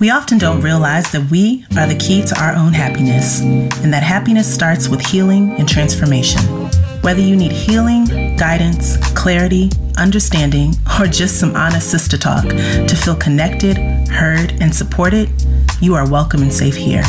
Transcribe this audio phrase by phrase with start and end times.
[0.00, 4.02] We often don't realize that we are the key to our own happiness, and that
[4.02, 6.40] happiness starts with healing and transformation.
[7.02, 9.68] Whether you need healing, guidance, clarity,
[9.98, 13.76] understanding, or just some honest sister talk to feel connected,
[14.08, 15.28] heard, and supported,
[15.82, 17.04] you are welcome and safe here.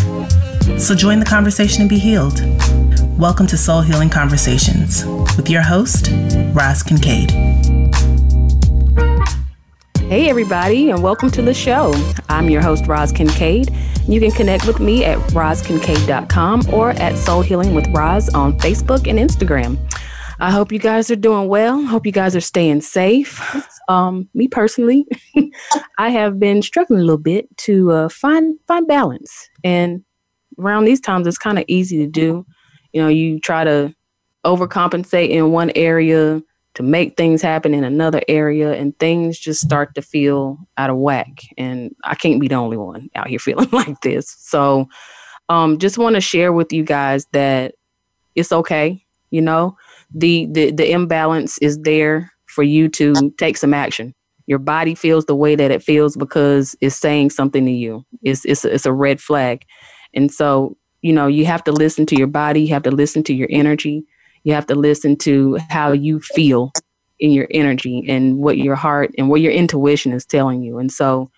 [0.78, 2.42] So join the conversation and be healed.
[3.18, 5.06] Welcome to Soul Healing Conversations
[5.38, 6.10] with your host,
[6.54, 7.32] Roz Kincaid.
[10.12, 11.94] Hey, everybody, and welcome to the show.
[12.42, 13.72] I'm your host, Roz Kincaid.
[14.08, 19.08] You can connect with me at rozkincaid.com or at Soul Healing with Roz on Facebook
[19.08, 19.78] and Instagram.
[20.40, 21.86] I hope you guys are doing well.
[21.86, 23.40] Hope you guys are staying safe.
[23.90, 25.06] Um, me personally,
[26.00, 30.04] I have been struggling a little bit to uh, find find balance, and
[30.58, 32.44] around these times, it's kind of easy to do.
[32.92, 33.94] You know, you try to
[34.46, 36.42] overcompensate in one area
[36.76, 40.98] to make things happen in another area and things just start to feel out of
[40.98, 44.88] whack and i can't be the only one out here feeling like this so
[45.50, 47.76] um, just want to share with you guys that
[48.36, 49.78] it's okay you know
[50.14, 54.14] the, the the imbalance is there for you to take some action
[54.48, 58.44] your body feels the way that it feels because it's saying something to you it's
[58.46, 59.64] it's, it's a red flag
[60.14, 63.22] and so you know you have to listen to your body you have to listen
[63.24, 64.06] to your energy
[64.44, 66.72] you have to listen to how you feel
[67.20, 70.80] in your energy and what your heart and what your intuition is telling you.
[70.80, 71.30] And so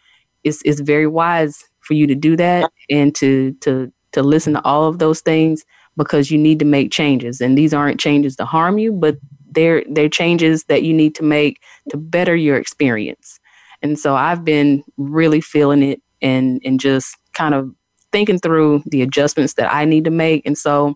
[0.43, 4.63] it's it's very wise for you to do that and to to to listen to
[4.63, 5.65] all of those things
[5.97, 7.41] because you need to make changes.
[7.41, 9.17] And these aren't changes to harm you, but
[9.51, 11.59] they're they're changes that you need to make
[11.89, 13.37] to better your experience.
[13.81, 17.69] And so I've been really feeling it and and just kind of
[18.13, 20.45] thinking through the adjustments that I need to make.
[20.45, 20.95] And so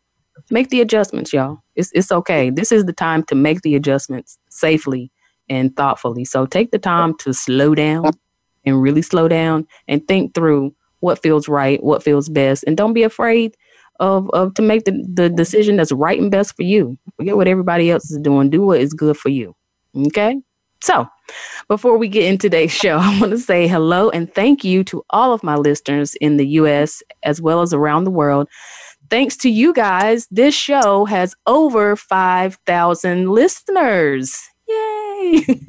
[0.51, 1.59] make the adjustments, y'all.
[1.77, 2.49] It's it's okay.
[2.49, 5.11] This is the time to make the adjustments safely
[5.47, 6.25] and thoughtfully.
[6.25, 8.11] So take the time to slow down
[8.65, 12.93] and really slow down and think through what feels right, what feels best, and don't
[12.93, 13.55] be afraid
[13.99, 16.97] of, of to make the, the decision that's right and best for you.
[17.17, 18.49] Forget what everybody else is doing.
[18.49, 19.55] Do what is good for you.
[20.07, 20.41] Okay?
[20.81, 21.07] So,
[21.67, 25.03] before we get in today's show, I want to say hello and thank you to
[25.11, 28.47] all of my listeners in the US as well as around the world
[29.09, 34.39] thanks to you guys, this show has over 5,000 listeners.
[34.67, 35.43] Yay!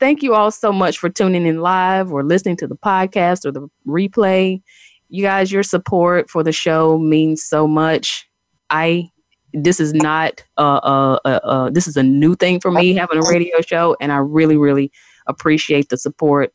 [0.00, 3.52] Thank you all so much for tuning in live or listening to the podcast or
[3.52, 4.60] the replay.
[5.08, 8.28] You guys, your support for the show means so much.
[8.68, 9.08] I
[9.54, 13.18] this is not uh, uh, uh, uh this is a new thing for me having
[13.18, 14.90] a radio show, and I really, really
[15.28, 16.52] appreciate the support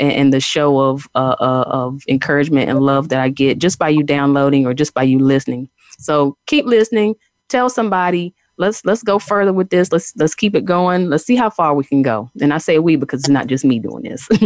[0.00, 3.78] and, and the show of uh, uh, of encouragement and love that I get just
[3.78, 5.68] by you downloading or just by you listening.
[5.98, 7.14] So keep listening.
[7.48, 8.34] Tell somebody.
[8.56, 9.92] Let's let's go further with this.
[9.92, 11.10] Let's let's keep it going.
[11.10, 12.30] Let's see how far we can go.
[12.40, 14.28] And I say we because it's not just me doing this.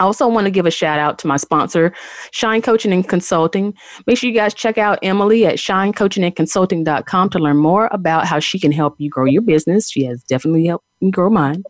[0.00, 1.92] I also want to give a shout out to my sponsor,
[2.32, 3.72] Shine Coaching and Consulting.
[4.06, 8.58] Make sure you guys check out Emily at shinecoachingandconsulting.com to learn more about how she
[8.58, 9.88] can help you grow your business.
[9.90, 11.62] She has definitely helped me grow mine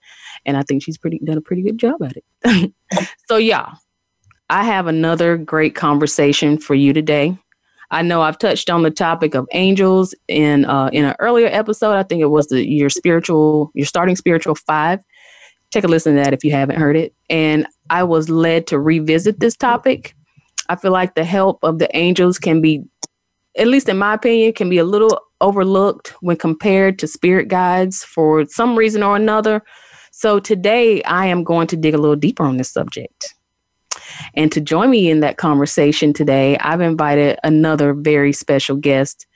[0.44, 2.72] and I think she's pretty done a pretty good job at it.
[3.28, 3.78] so y'all,
[4.50, 7.36] I have another great conversation for you today.
[7.91, 11.94] I know I've touched on the topic of angels in uh, in an earlier episode.
[11.94, 15.00] I think it was the your spiritual, your starting spiritual five.
[15.70, 17.14] Take a listen to that if you haven't heard it.
[17.31, 20.14] And I was led to revisit this topic.
[20.69, 22.82] I feel like the help of the angels can be,
[23.56, 28.04] at least in my opinion, can be a little overlooked when compared to spirit guides
[28.04, 29.62] for some reason or another.
[30.22, 33.34] So today I am going to dig a little deeper on this subject.
[34.34, 39.26] And to join me in that conversation today, I've invited another very special guest.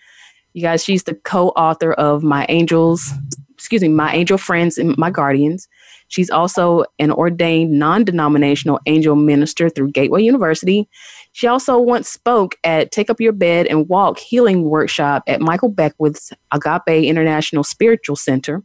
[0.52, 3.10] You guys, she's the co author of My Angels,
[3.54, 5.66] excuse me, My Angel Friends and My Guardians.
[6.06, 10.88] She's also an ordained non denominational angel minister through Gateway University.
[11.32, 15.68] She also once spoke at Take Up Your Bed and Walk Healing Workshop at Michael
[15.68, 18.62] Beckwith's Agape International Spiritual Center.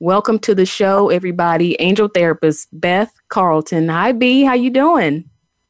[0.00, 1.74] Welcome to the show, everybody.
[1.80, 3.88] Angel therapist Beth Carlton.
[3.88, 4.42] Hi, B.
[4.42, 5.24] How you doing?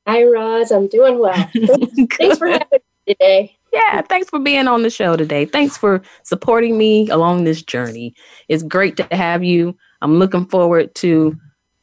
[0.05, 0.73] Hi, Roz.
[0.73, 1.49] I'm doing well.
[2.19, 2.79] Thanks for having me
[3.15, 3.57] today.
[3.73, 5.45] Yeah, thanks for being on the show today.
[5.45, 8.15] Thanks for supporting me along this journey.
[8.49, 9.77] It's great to have you.
[10.03, 11.37] I'm looking forward to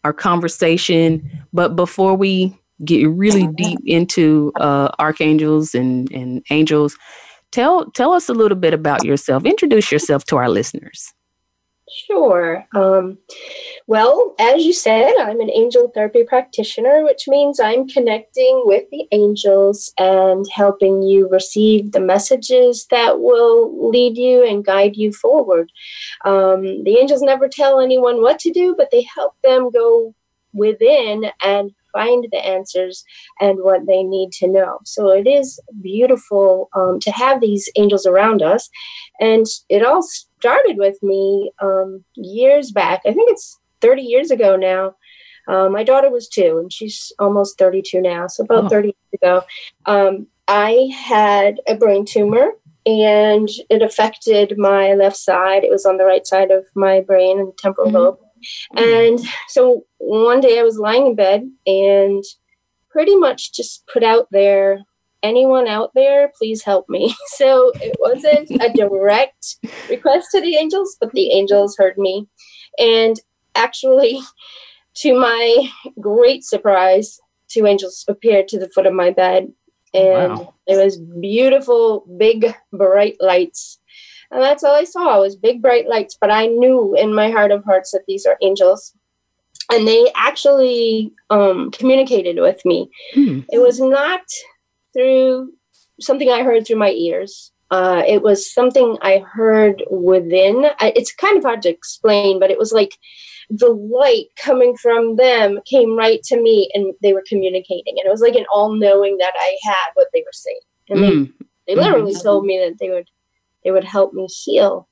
[0.03, 1.25] our conversation.
[1.53, 6.97] But before we get really deep into uh, archangels and, and angels,
[7.51, 9.45] tell tell us a little bit about yourself.
[9.45, 11.13] Introduce yourself to our listeners.
[11.91, 12.65] Sure.
[12.74, 13.18] Um,
[13.88, 19.06] well, as you said, I'm an angel therapy practitioner, which means I'm connecting with the
[19.12, 25.71] angels and helping you receive the messages that will lead you and guide you forward.
[26.25, 30.13] Um, the angels never tell anyone what to do, but they help them go
[30.53, 33.03] within and find the answers
[33.39, 34.79] and what they need to know.
[34.83, 38.69] So it is beautiful um, to have these angels around us,
[39.19, 40.03] and it all
[40.43, 42.99] started with me um, years back.
[43.07, 44.93] I think it's 30 years ago now.
[45.47, 48.67] Uh, my daughter was two, and she's almost 32 now, so about oh.
[48.67, 49.43] 30 years ago.
[49.85, 52.49] Um, I had a brain tumor,
[52.85, 55.63] and it affected my left side.
[55.63, 57.95] It was on the right side of my brain and temporal mm-hmm.
[57.95, 58.19] lobe.
[58.75, 62.21] And so one day I was lying in bed and
[62.89, 64.79] pretty much just put out there
[65.23, 67.15] anyone out there, please help me.
[67.35, 69.55] So it wasn't a direct
[69.89, 72.27] request to the angels, but the angels heard me.
[72.77, 73.19] And
[73.55, 74.19] actually,
[75.01, 75.67] to my
[75.99, 79.51] great surprise, two angels appeared to the foot of my bed.
[79.95, 80.53] And wow.
[80.67, 83.79] it was beautiful, big, bright lights.
[84.31, 86.15] And that's all I saw was big, bright lights.
[86.19, 88.93] But I knew in my heart of hearts that these are angels
[89.71, 92.89] and they actually um, communicated with me.
[93.13, 93.41] Hmm.
[93.51, 94.21] It was not
[94.93, 95.51] through
[95.99, 97.51] something I heard through my ears.
[97.71, 100.65] Uh, it was something I heard within.
[100.79, 102.95] It's kind of hard to explain, but it was like
[103.49, 107.95] the light coming from them came right to me and they were communicating.
[107.97, 110.59] And it was like an all knowing that I had what they were saying.
[110.89, 111.33] And mm.
[111.67, 112.23] they, they literally mm-hmm.
[112.23, 113.09] told me that they would
[113.63, 114.87] they would help me heal.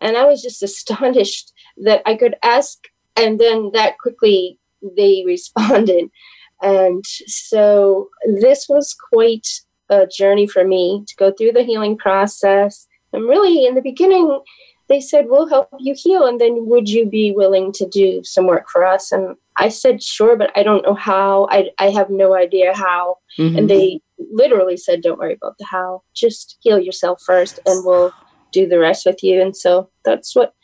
[0.00, 1.52] And I was just astonished
[1.84, 2.78] that I could ask
[3.16, 4.58] and then that quickly
[4.96, 6.10] they responded.
[6.62, 8.08] And so
[8.40, 9.46] this was quite
[9.90, 12.86] a journey for me to go through the healing process.
[13.12, 14.40] And really, in the beginning,
[14.88, 16.24] they said, We'll help you heal.
[16.24, 19.10] And then, would you be willing to do some work for us?
[19.12, 21.48] And I said, Sure, but I don't know how.
[21.50, 23.18] I, I have no idea how.
[23.38, 23.58] Mm-hmm.
[23.58, 24.00] And they
[24.32, 26.02] literally said, Don't worry about the how.
[26.14, 28.12] Just heal yourself first, and we'll
[28.52, 29.42] do the rest with you.
[29.42, 30.54] And so that's what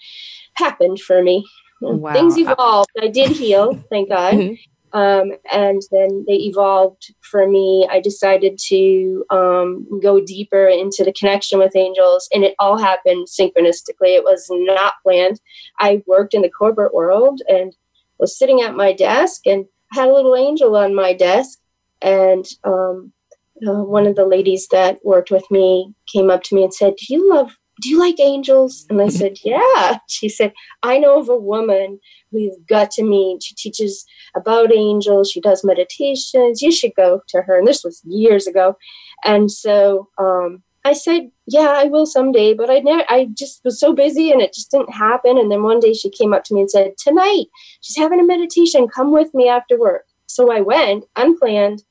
[0.55, 1.45] happened for me.
[1.81, 2.13] Wow.
[2.13, 2.91] Things evolved.
[3.01, 4.35] I did heal, thank God.
[4.35, 4.55] Mm-hmm.
[4.93, 7.87] Um, and then they evolved for me.
[7.91, 13.27] I decided to um, go deeper into the connection with angels, and it all happened
[13.29, 14.15] synchronistically.
[14.17, 15.41] It was not planned.
[15.79, 17.77] I worked in the corporate world and
[18.19, 21.59] was sitting at my desk and had a little angel on my desk.
[22.01, 23.13] And um,
[23.67, 26.95] uh, one of the ladies that worked with me came up to me and said,
[26.97, 28.87] Do you love do you like angels?
[28.91, 29.99] And I said, yeah.
[30.09, 30.53] She said,
[30.83, 33.43] I know of a woman we've got to meet.
[33.43, 34.05] She teaches
[34.35, 35.31] about angels.
[35.31, 36.63] She does meditations.
[36.63, 37.59] You should go to her.
[37.59, 38.77] And this was years ago.
[39.25, 42.55] And so um, I said, yeah, I will someday.
[42.55, 45.39] But I never, I just was so busy and it just didn't happen.
[45.39, 47.47] And then one day she came up to me and said, tonight
[47.81, 48.89] she's having a meditation.
[48.89, 50.05] Come with me after work.
[50.27, 51.83] So I went unplanned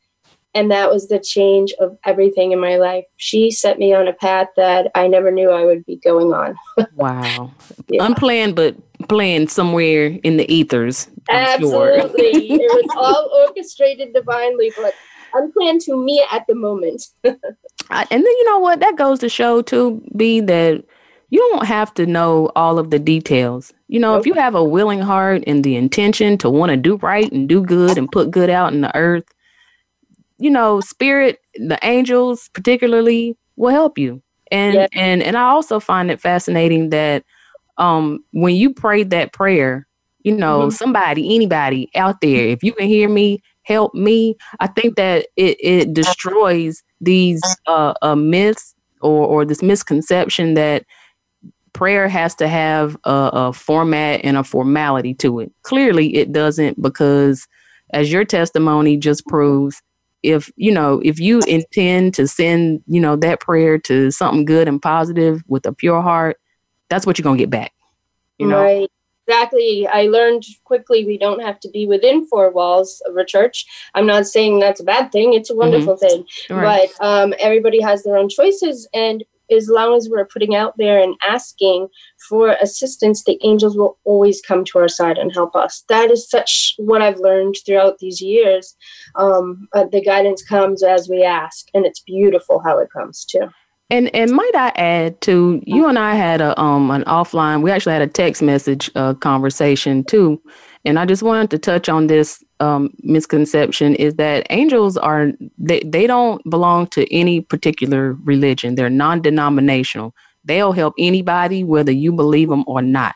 [0.53, 3.05] and that was the change of everything in my life.
[3.17, 6.55] She set me on a path that I never knew I would be going on.
[6.95, 7.51] wow.
[7.89, 8.05] Yeah.
[8.05, 8.75] Unplanned, but
[9.07, 11.09] planned somewhere in the ethers.
[11.29, 12.47] I'm Absolutely.
[12.47, 12.55] Sure.
[12.57, 14.94] it was all orchestrated divinely, but
[15.33, 17.03] unplanned to me at the moment.
[17.25, 17.35] I,
[17.89, 18.79] and then you know what?
[18.79, 20.83] That goes to show, too, be that
[21.29, 23.73] you don't have to know all of the details.
[23.89, 24.21] You know, okay.
[24.21, 27.47] if you have a willing heart and the intention to want to do right and
[27.47, 29.25] do good and put good out in the earth,
[30.39, 34.22] you know, spirit, the angels particularly will help you.
[34.51, 34.89] And yes.
[34.94, 37.24] and and I also find it fascinating that
[37.78, 39.86] um when you prayed that prayer,
[40.24, 40.69] you know, mm-hmm.
[40.69, 44.38] somebody, anybody out there, if you can hear me, help me.
[44.60, 50.86] I think that it it destroys these uh, uh myths or or this misconception that
[51.74, 55.51] prayer has to have a, a, format and a formality to it.
[55.62, 57.46] Clearly, it doesn't because,
[57.91, 59.79] as your testimony just proves,
[60.31, 64.67] if you know if you intend to send you know that prayer to something good
[64.67, 66.38] and positive with a pure heart
[66.89, 67.72] that's what you're going to get back
[68.38, 68.91] you know right
[69.25, 73.65] exactly i learned quickly we don't have to be within four walls of a church
[73.96, 75.60] i'm not saying that's a bad thing it's a mm-hmm.
[75.72, 76.07] wonderful mm-hmm.
[76.48, 76.89] thing right.
[77.00, 81.01] but um, everybody has their own choices and as long as we're putting out there
[81.01, 81.88] and asking
[82.27, 85.84] for assistance, the angels will always come to our side and help us.
[85.89, 88.75] That is such what I've learned throughout these years.
[89.16, 93.50] Um, uh, the guidance comes as we ask, and it's beautiful how it comes too.
[93.89, 97.72] And and might I add to you and I had a um an offline we
[97.72, 100.42] actually had a text message uh, conversation too,
[100.84, 105.79] and I just wanted to touch on this um, misconception is that angels are they,
[105.81, 112.49] they don't belong to any particular religion they're non-denominational they'll help anybody whether you believe
[112.49, 113.15] them or not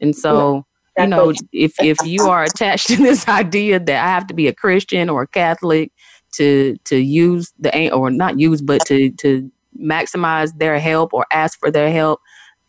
[0.00, 4.08] and so yeah, you know if if you are attached to this idea that i
[4.08, 5.92] have to be a christian or a catholic
[6.32, 11.58] to to use the or not use but to to maximize their help or ask
[11.60, 12.18] for their help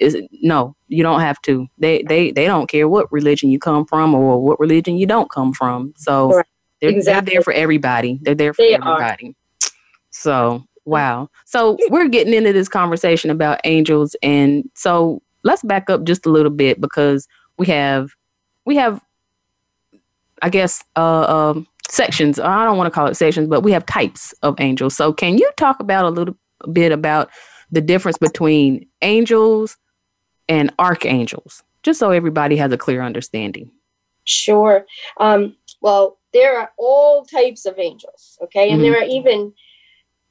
[0.04, 1.68] is no, you don't have to.
[1.78, 5.30] They they they don't care what religion you come from or what religion you don't
[5.32, 5.94] come from.
[5.98, 6.46] So right.
[6.82, 7.30] they're, exactly.
[7.30, 8.20] they're, there for everybody.
[8.22, 9.30] They're there for they everybody.
[9.30, 9.70] Are.
[10.12, 11.30] So wow.
[11.46, 16.30] So we're getting into this conversation about angels, and so let's back up just a
[16.30, 18.12] little bit because we have
[18.66, 19.00] we have
[20.42, 22.40] I guess uh, um, sections.
[22.40, 24.96] I don't want to call it sections, but we have types of angels.
[24.96, 26.36] So can you talk about a little
[26.72, 27.30] bit about
[27.72, 29.78] the difference between angels
[30.50, 33.72] and archangels, just so everybody has a clear understanding.
[34.26, 34.86] Sure.
[35.20, 38.70] Um, well, there are all types of angels, okay?
[38.70, 38.92] And mm-hmm.
[38.92, 39.54] there are even,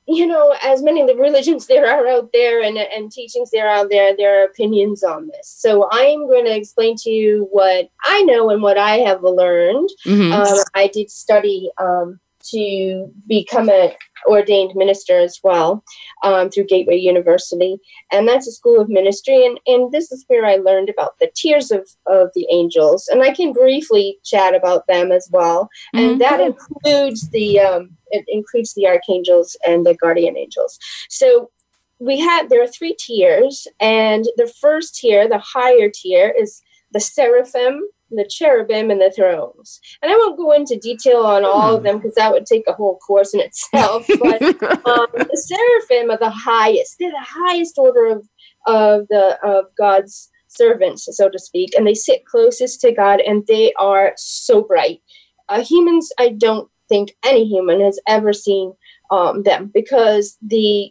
[0.08, 3.90] you know, as many religions there are out there and, and teachings there are out
[3.90, 5.46] there, there are opinions on this.
[5.48, 9.90] So I'm going to explain to you what I know and what I have learned.
[10.06, 10.32] Mm-hmm.
[10.32, 12.18] Um, I did study um,
[12.50, 13.92] to become an
[14.26, 15.82] ordained minister as well
[16.22, 17.78] um, through Gateway University.
[18.10, 19.44] And that's a school of ministry.
[19.44, 23.08] And, and this is where I learned about the tiers of, of the angels.
[23.08, 25.68] And I can briefly chat about them as well.
[25.92, 26.18] And mm-hmm.
[26.18, 27.60] that includes the.
[27.60, 30.78] Um, it includes the archangels and the guardian angels.
[31.08, 31.50] So
[31.98, 36.60] we have there are three tiers, and the first tier, the higher tier, is
[36.92, 37.80] the seraphim,
[38.16, 39.80] the cherubim and the thrones.
[40.02, 41.86] And I won't go into detail on all of hmm.
[41.86, 44.06] them because that would take a whole course in itself.
[44.22, 44.42] But
[44.86, 48.28] um, the seraphim are the highest; they're the highest order of
[48.66, 53.44] of the of God's servants, so to speak, and they sit closest to God, and
[53.46, 55.02] they are so bright.
[55.48, 58.74] Uh, humans, I don't think any human has ever seen
[59.12, 60.90] um, them because the,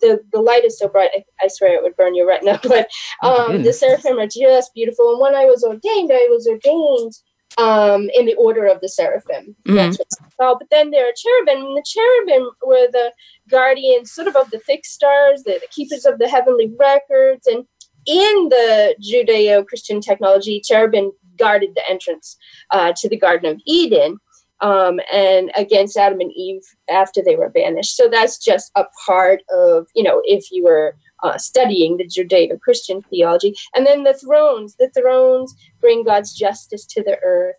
[0.00, 1.10] the the light is so bright.
[1.14, 2.58] I, I swear it would burn your retina.
[2.62, 2.88] But
[3.22, 5.10] oh um, the seraphim are just beautiful.
[5.12, 7.12] And when I was ordained, I was ordained
[7.58, 9.54] um, in the order of the seraphim.
[9.66, 9.74] Mm-hmm.
[9.76, 9.98] That's
[10.38, 11.66] But then there are cherubim.
[11.66, 13.12] And the cherubim were the
[13.50, 17.64] guardians, sort of of the fixed stars, the, the keepers of the heavenly records, and
[18.06, 22.36] in the Judeo-Christian theology, cherubim guarded the entrance
[22.70, 24.16] uh, to the Garden of Eden
[24.60, 27.96] um, and against Adam and Eve after they were banished.
[27.96, 32.58] So that's just a part of, you know, if you were uh, studying the Judeo
[32.60, 33.54] Christian theology.
[33.76, 37.56] And then the thrones, the thrones bring God's justice to the earth.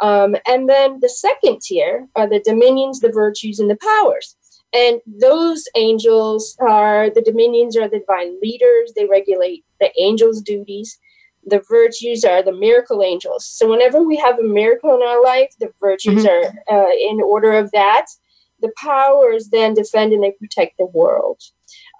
[0.00, 4.36] Um, and then the second tier are the dominions, the virtues, and the powers.
[4.74, 8.92] And those angels are the dominions are the divine leaders.
[8.94, 10.98] They regulate the angels' duties
[11.50, 13.44] the virtues are the miracle angels.
[13.44, 16.56] So whenever we have a miracle in our life, the virtues mm-hmm.
[16.74, 18.06] are uh, in order of that.
[18.62, 21.40] The powers then defend and they protect the world.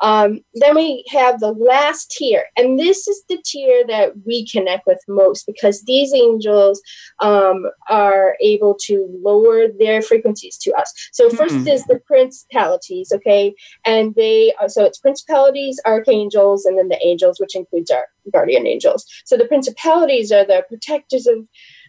[0.02, 4.86] Um, then we have the last tier, and this is the tier that we connect
[4.86, 6.82] with most because these angels
[7.20, 10.92] um, are able to lower their frequencies to us.
[11.12, 11.68] So 1st mm-hmm.
[11.68, 13.54] is the principalities, okay,
[13.86, 18.06] and they are, uh, so it's principalities, archangels, and then the angels, which includes our
[18.30, 19.06] guardian angels.
[19.24, 21.46] So the principalities are the protectors of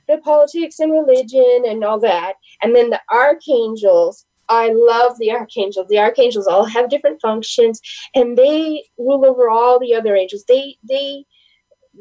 [0.07, 2.33] the politics and religion and all that.
[2.61, 5.87] And then the archangels, I love the archangels.
[5.87, 7.79] The archangels all have different functions
[8.15, 10.43] and they rule over all the other angels.
[10.47, 11.25] They they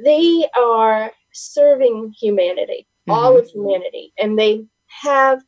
[0.05, 3.13] they are serving humanity, mm-hmm.
[3.13, 3.61] all of mm-hmm.
[3.67, 4.65] humanity, and they
[5.03, 5.43] have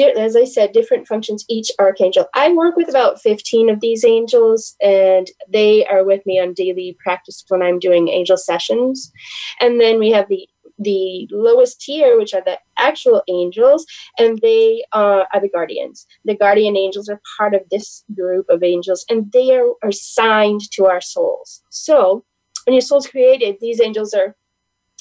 [0.00, 2.26] as I said, different functions each archangel.
[2.34, 6.96] I work with about 15 of these angels, and they are with me on daily
[7.02, 9.12] practice when I'm doing angel sessions.
[9.60, 13.86] And then we have the the lowest tier, which are the actual angels,
[14.18, 16.06] and they uh, are the guardians.
[16.24, 20.62] The guardian angels are part of this group of angels, and they are, are assigned
[20.72, 21.62] to our souls.
[21.68, 22.24] So,
[22.66, 24.34] when your soul's created, these angels are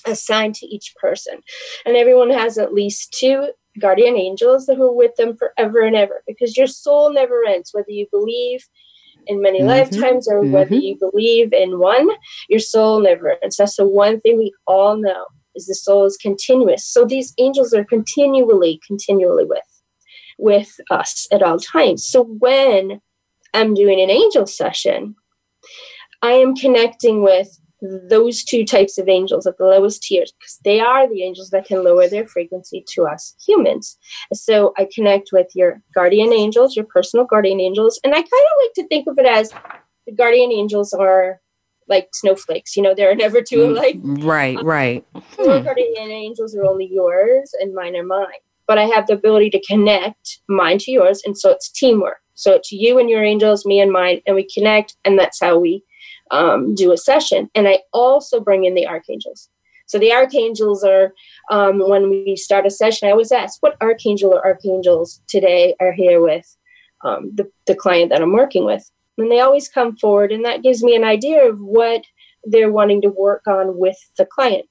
[0.06, 1.38] assigned to each person,
[1.86, 3.48] and everyone has at least two
[3.80, 7.92] guardian angels who are with them forever and ever because your soul never ends, whether
[7.92, 8.66] you believe
[9.28, 9.70] in many mm-hmm.
[9.70, 10.52] lifetimes or mm-hmm.
[10.52, 12.10] whether you believe in one,
[12.50, 13.58] your soul never ends.
[13.58, 15.26] That's the one thing we all know
[15.56, 16.86] is the soul is continuous.
[16.86, 19.60] So these angels are continually, continually with
[20.38, 22.04] with us at all times.
[22.06, 23.00] So when
[23.54, 25.16] I'm doing an angel session,
[26.24, 30.80] I am connecting with those two types of angels at the lowest tiers because they
[30.80, 33.98] are the angels that can lower their frequency to us humans.
[34.34, 38.52] So I connect with your guardian angels, your personal guardian angels, and I kind of
[38.64, 39.52] like to think of it as
[40.06, 41.42] the guardian angels are
[41.88, 42.78] like snowflakes.
[42.78, 43.98] You know, there are never two mm, alike.
[44.04, 45.04] Right, um, right.
[45.40, 45.66] Your hmm.
[45.66, 48.28] guardian angels are only yours, and mine are mine.
[48.68, 52.20] But I have the ability to connect mine to yours, and so it's teamwork.
[52.36, 55.58] So it's you and your angels, me and mine, and we connect, and that's how
[55.58, 55.84] we
[56.32, 57.50] um, do a session.
[57.54, 59.50] And I also bring in the archangels.
[59.86, 61.14] So the archangels are
[61.52, 63.08] um, when we start a session.
[63.08, 66.56] I always ask, what archangel or archangels today are here with
[67.04, 70.62] um, the, the client that I'm working with, and they always come forward, and that
[70.64, 72.04] gives me an idea of what
[72.46, 74.66] they're wanting to work on with the client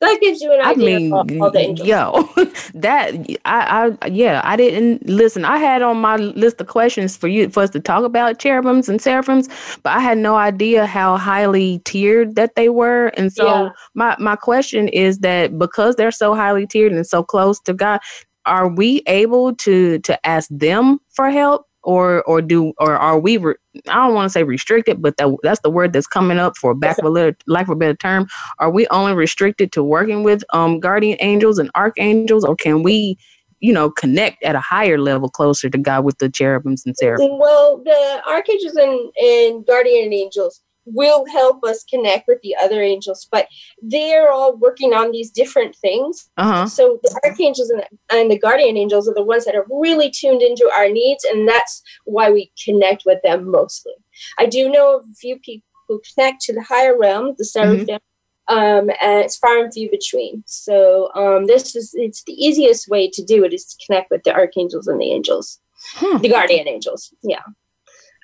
[0.00, 1.88] that gives you an idea I mean, of all, all the angels.
[1.88, 2.28] Yo,
[2.74, 3.14] that
[3.44, 5.44] I, I yeah, I didn't listen.
[5.44, 8.88] I had on my list of questions for you for us to talk about cherubims
[8.88, 9.48] and seraphims,
[9.82, 13.08] but I had no idea how highly tiered that they were.
[13.16, 13.68] And so yeah.
[13.94, 18.00] my my question is that because they're so highly tiered and so close to God,
[18.46, 23.38] are we able to to ask them for help or or do or are we?
[23.38, 23.54] Re-
[23.88, 26.74] I don't want to say restricted, but that that's the word that's coming up for
[26.74, 28.28] back of a little, lack of a better term.
[28.58, 33.16] Are we only restricted to working with um guardian angels and archangels, or can we?
[33.60, 37.40] you know, connect at a higher level closer to God with the cherubims and seraphim?
[37.40, 43.28] Well, the archangels and, and guardian angels, will help us connect with the other angels,
[43.30, 43.48] but
[43.82, 46.28] they're all working on these different things.
[46.36, 46.66] Uh-huh.
[46.66, 50.10] So the archangels and the, and the, guardian angels are the ones that are really
[50.10, 53.92] tuned into our needs, and that's why we connect with them mostly.
[54.38, 57.86] I do know of a few people who connect to the higher realm, the seraphim.
[57.86, 57.98] Mm-hmm.
[58.50, 60.42] Um, and it's far and few between.
[60.46, 64.22] So um, this is it's the easiest way to do it is to connect with
[64.22, 65.60] the archangels and the angels,
[65.92, 66.16] hmm.
[66.22, 67.12] the guardian angels.
[67.22, 67.42] Yeah,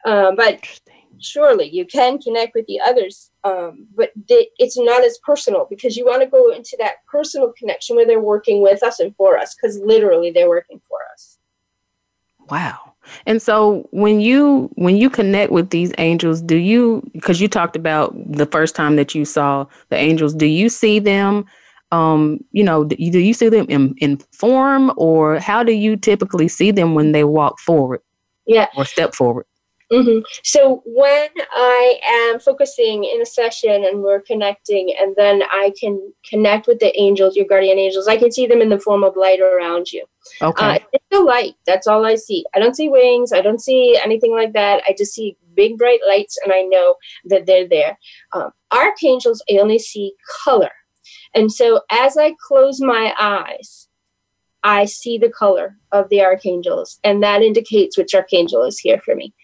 [0.06, 0.66] um, but
[1.24, 4.10] surely you can connect with the others um, but
[4.58, 8.20] it's not as personal because you want to go into that personal connection where they're
[8.20, 11.38] working with us and for us because literally they're working for us
[12.50, 12.92] wow
[13.26, 17.76] and so when you when you connect with these angels do you because you talked
[17.76, 21.44] about the first time that you saw the angels do you see them
[21.92, 25.72] um, you know do you, do you see them in, in form or how do
[25.72, 28.00] you typically see them when they walk forward
[28.46, 29.46] yeah or step forward
[30.02, 30.20] Mm-hmm.
[30.42, 36.00] So when I am focusing in a session and we're connecting, and then I can
[36.28, 39.16] connect with the angels, your guardian angels, I can see them in the form of
[39.16, 40.04] light around you.
[40.42, 40.64] Okay.
[40.76, 41.54] Uh, it's the light.
[41.66, 42.44] That's all I see.
[42.54, 43.32] I don't see wings.
[43.32, 44.82] I don't see anything like that.
[44.88, 46.96] I just see big bright lights, and I know
[47.26, 47.98] that they're there.
[48.32, 50.70] Um, archangels, I only see color.
[51.34, 53.88] And so as I close my eyes,
[54.64, 59.14] I see the color of the archangels, and that indicates which archangel is here for
[59.14, 59.34] me.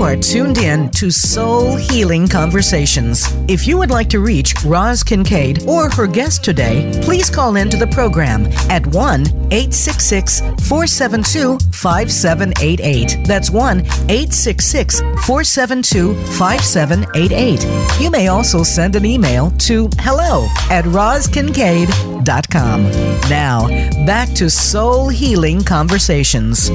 [0.00, 3.22] You are tuned in to Soul Healing Conversations.
[3.48, 7.76] If you would like to reach Roz Kincaid or her guest today, please call into
[7.76, 9.20] the program at 1
[9.52, 13.26] 866 472 5788.
[13.26, 18.00] That's 1 866 472 5788.
[18.00, 22.82] You may also send an email to hello at rozkincaid.com.
[23.28, 23.68] Now,
[24.06, 26.70] back to Soul Healing Conversations.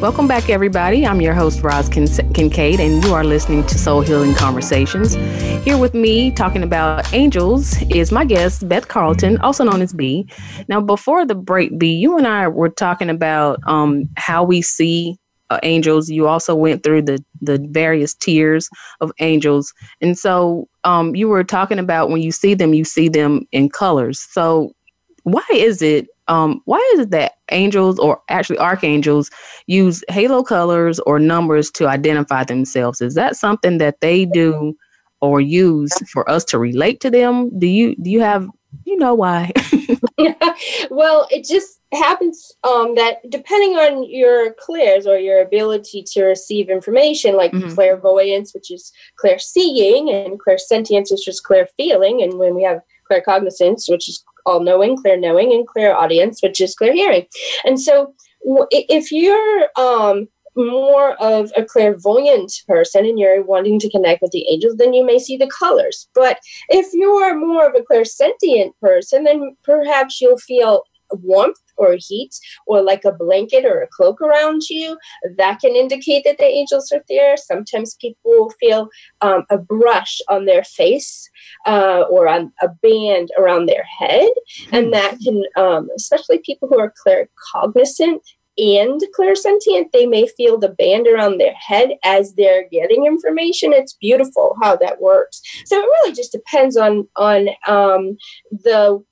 [0.00, 1.04] Welcome back, everybody.
[1.06, 5.12] I'm your host, Roz Kin- Kincaid, and you are listening to Soul Healing Conversations.
[5.62, 10.26] Here with me, talking about angels, is my guest, Beth Carlton, also known as B.
[10.68, 15.16] Now, before the break, B, you and I were talking about um, how we see
[15.50, 16.08] uh, angels.
[16.08, 18.70] You also went through the, the various tiers
[19.02, 19.74] of angels.
[20.00, 23.68] And so um, you were talking about when you see them, you see them in
[23.68, 24.18] colors.
[24.18, 24.72] So,
[25.24, 29.30] why is it um, why is it that angels or actually archangels
[29.66, 33.00] use halo colors or numbers to identify themselves?
[33.00, 34.76] Is that something that they do
[35.20, 37.50] or use for us to relate to them?
[37.58, 38.48] Do you do you have
[38.84, 39.50] you know why?
[40.90, 46.70] well, it just happens um, that depending on your clairs or your ability to receive
[46.70, 47.74] information, like mm-hmm.
[47.74, 48.92] clairvoyance, which is
[49.40, 51.42] seeing, and sentience, which is
[51.76, 52.78] feeling, and when we have
[53.10, 57.26] claircognizance, which is all knowing, clear knowing, and clairaudience, which is clear hearing.
[57.64, 58.14] And so
[58.70, 64.46] if you're um, more of a clairvoyant person and you're wanting to connect with the
[64.50, 66.08] angels, then you may see the colors.
[66.14, 72.36] But if you're more of a clairsentient person, then perhaps you'll feel warmth or heat
[72.66, 74.96] or like a blanket or a cloak around you,
[75.38, 77.36] that can indicate that the angels are there.
[77.38, 78.88] Sometimes people feel
[79.22, 81.28] um, a brush on their face
[81.66, 84.28] uh, or on a band around their head.
[84.70, 84.92] And hmm.
[84.92, 88.18] that can, um, especially people who are claircognizant,
[88.58, 93.72] and clairsentient, they may feel the band around their head as they're getting information.
[93.72, 95.40] It's beautiful how that works.
[95.64, 98.18] So it really just depends on on um,
[98.50, 99.02] the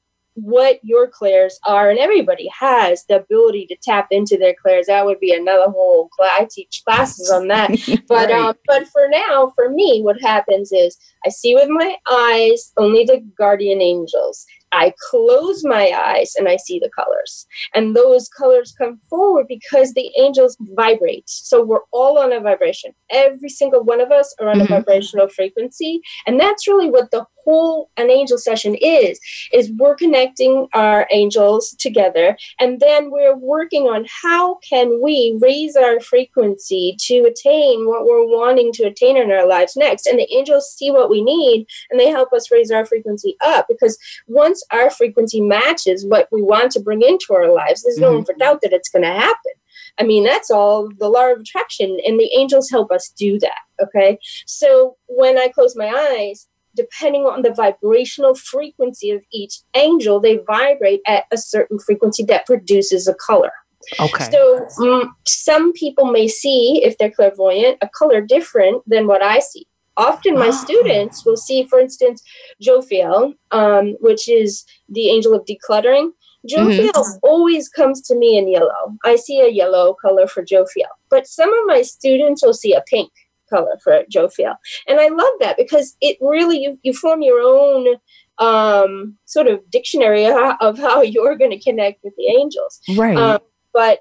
[0.41, 5.05] what your clairs are and everybody has the ability to tap into their clairs that
[5.05, 7.71] would be another whole i teach classes on that
[8.09, 8.31] but right.
[8.31, 10.97] um, but for now for me what happens is
[11.27, 16.57] i see with my eyes only the guardian angels I close my eyes and I
[16.57, 17.47] see the colors.
[17.75, 21.25] And those colors come forward because the angels vibrate.
[21.29, 22.95] So we're all on a vibration.
[23.11, 24.73] Every single one of us are on mm-hmm.
[24.73, 26.01] a vibrational frequency.
[26.27, 29.19] And that's really what the whole an angel session is
[29.55, 35.75] is we're connecting our angels together and then we're working on how can we raise
[35.75, 40.31] our frequency to attain what we're wanting to attain in our lives next and the
[40.35, 44.58] angels see what we need and they help us raise our frequency up because once
[44.71, 48.25] once our frequency matches what we want to bring into our lives, there's no mm-hmm.
[48.25, 49.53] for doubt that it's going to happen.
[49.99, 53.83] I mean, that's all the law of attraction, and the angels help us do that.
[53.85, 54.19] Okay.
[54.47, 60.37] So when I close my eyes, depending on the vibrational frequency of each angel, they
[60.47, 63.51] vibrate at a certain frequency that produces a color.
[63.99, 64.29] Okay.
[64.31, 69.39] So um, some people may see, if they're clairvoyant, a color different than what I
[69.41, 69.67] see
[69.99, 70.53] often my wow.
[70.55, 70.63] Ah.
[70.63, 72.23] students will see, for instance,
[72.63, 76.13] Jophiel, um, which is the angel of decluttering.
[76.49, 77.19] Jophiel mm-hmm.
[77.25, 78.97] always comes to me in yellow.
[79.05, 82.83] I see a yellow color for Jophiel, but some of my students will see a
[82.87, 83.11] pink
[83.51, 84.55] color for Jophiel.
[84.87, 87.97] And I love that because it really, you, you form your own
[88.39, 92.81] um, sort of dictionary of how you're going to connect with the angels.
[92.97, 93.17] Right.
[93.17, 93.41] Um,
[93.75, 94.01] but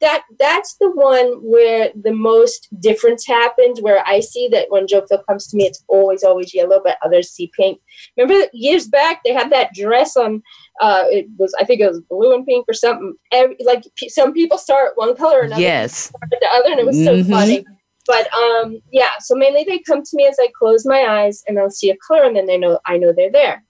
[0.00, 3.80] that that's the one where the most difference happens.
[3.80, 7.50] Where I see that Jophiel comes to me, it's always always yellow, but others see
[7.56, 7.80] pink.
[8.16, 10.42] Remember years back they had that dress on.
[10.80, 13.14] Uh, it was I think it was blue and pink or something.
[13.32, 16.96] Every, like p- some people start one color and yes, the other, and it was
[16.96, 17.22] mm-hmm.
[17.28, 17.64] so funny.
[18.06, 21.58] But um, yeah, so mainly they come to me as I close my eyes and
[21.58, 23.64] I'll see a color, and then they know I know they're there.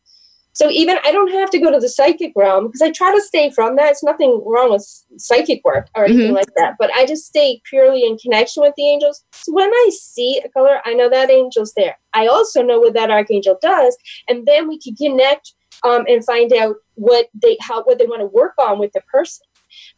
[0.60, 3.20] So even I don't have to go to the psychic realm because I try to
[3.20, 3.92] stay from that.
[3.92, 4.84] It's nothing wrong with
[5.16, 6.34] psychic work or anything mm-hmm.
[6.34, 9.22] like that, but I just stay purely in connection with the angels.
[9.32, 11.96] So when I see a color, I know that angel's there.
[12.12, 13.96] I also know what that archangel does,
[14.28, 15.52] and then we can connect
[15.84, 19.00] um, and find out what they how what they want to work on with the
[19.02, 19.44] person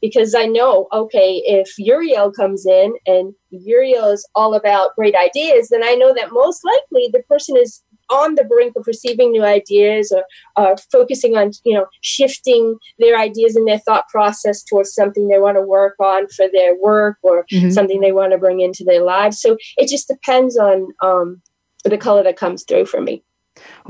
[0.02, 5.68] because I know, okay, if Uriel comes in and Uriel is all about great ideas,
[5.70, 9.44] then I know that most likely the person is on the brink of receiving new
[9.44, 10.12] ideas
[10.56, 15.38] or focusing on you know shifting their ideas and their thought process towards something they
[15.38, 17.70] want to work on for their work or mm-hmm.
[17.70, 21.40] something they want to bring into their lives so it just depends on um,
[21.84, 23.22] the color that comes through for me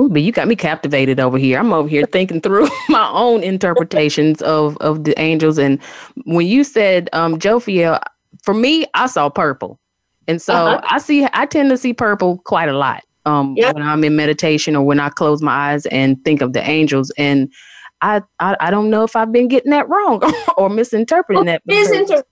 [0.00, 1.56] Ooh, but you got me captivated over here.
[1.58, 5.58] I'm over here thinking through my own interpretations of of the angels.
[5.58, 5.80] And
[6.24, 8.00] when you said um Jophiel,
[8.42, 9.78] for me, I saw purple.
[10.26, 10.80] And so uh-huh.
[10.90, 13.74] I see I tend to see purple quite a lot um, yep.
[13.74, 17.10] when I'm in meditation or when I close my eyes and think of the angels.
[17.18, 17.52] And
[18.02, 20.22] I, I, I don't know if I've been getting that wrong
[20.56, 21.66] or misinterpreting well, that.
[21.68, 22.22] Misinter-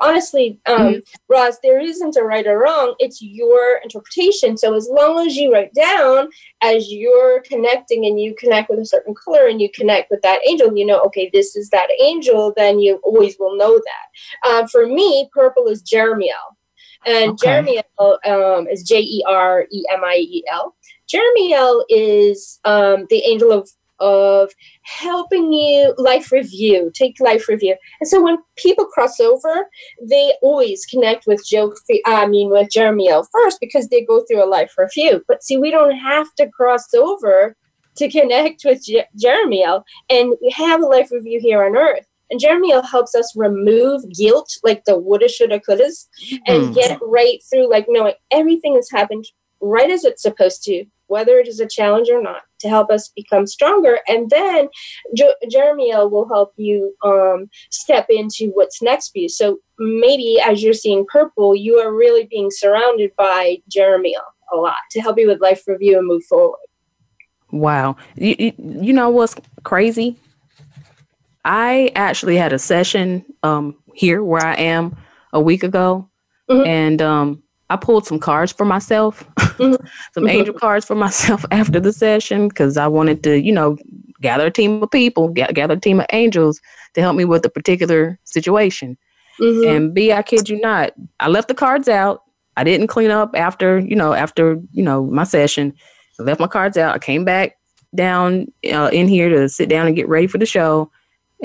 [0.00, 1.50] honestly, um, mm-hmm.
[1.62, 2.94] there isn't a right or wrong.
[2.98, 4.56] It's your interpretation.
[4.56, 6.30] So as long as you write down
[6.62, 10.40] as you're connecting and you connect with a certain color and you connect with that
[10.48, 14.48] angel, you know, okay, this is that angel, then you always will know that.
[14.48, 16.53] Uh, for me, purple is Jeremiel.
[17.06, 17.46] And okay.
[17.46, 20.74] Jeremy um, is J E R E M I E L.
[21.12, 23.68] Jeremiel is um, the angel of
[24.00, 24.50] of
[24.82, 27.76] helping you life review, take life review.
[28.00, 29.70] And so when people cross over,
[30.02, 31.72] they always connect with Joe.
[32.04, 35.22] I mean, with L first because they go through a life review.
[35.28, 37.56] But see, we don't have to cross over
[37.96, 38.84] to connect with
[39.16, 42.06] Jeremiel and have a life review here on Earth.
[42.34, 46.08] And Jeremiel helps us remove guilt, like the woulda, shoulda, couldas,
[46.48, 46.74] and mm.
[46.74, 49.26] get right through, like knowing everything has happened
[49.60, 53.08] right as it's supposed to, whether it is a challenge or not, to help us
[53.14, 54.00] become stronger.
[54.08, 54.66] And then
[55.16, 59.28] jo- Jeremiel will help you um, step into what's next for you.
[59.28, 64.74] So maybe as you're seeing purple, you are really being surrounded by Jeremiel a lot
[64.90, 66.58] to help you with life review and move forward.
[67.52, 67.94] Wow.
[68.16, 70.16] You, you, you know what's crazy?
[71.44, 74.96] I actually had a session um, here where I am
[75.32, 76.08] a week ago,
[76.48, 76.66] mm-hmm.
[76.66, 79.84] and um, I pulled some cards for myself, mm-hmm.
[80.14, 83.76] some angel cards for myself after the session because I wanted to, you know,
[84.22, 86.60] gather a team of people, gather a team of angels
[86.94, 88.96] to help me with a particular situation.
[89.38, 89.68] Mm-hmm.
[89.76, 92.22] And B, I kid you not, I left the cards out.
[92.56, 95.74] I didn't clean up after, you know, after, you know, my session.
[96.18, 96.94] I left my cards out.
[96.94, 97.56] I came back
[97.96, 100.88] down uh, in here to sit down and get ready for the show.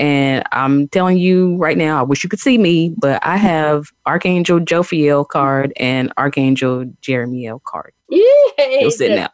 [0.00, 3.46] And I'm telling you right now, I wish you could see me, but I mm-hmm.
[3.46, 7.92] have Archangel Jophiel card and Archangel Jeremiel card.
[8.08, 8.88] Yay!
[8.88, 9.30] sitting out.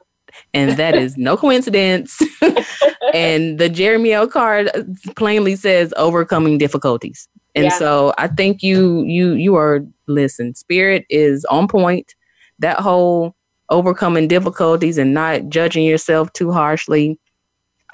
[0.52, 2.18] And that is no coincidence.
[3.14, 4.70] and the Jeremiel card
[5.14, 7.29] plainly says overcoming difficulties.
[7.55, 7.79] And yeah.
[7.79, 12.16] so I think you you you are listen, spirit is on point.
[12.59, 13.37] That whole
[13.70, 17.20] overcoming difficulties and not judging yourself too harshly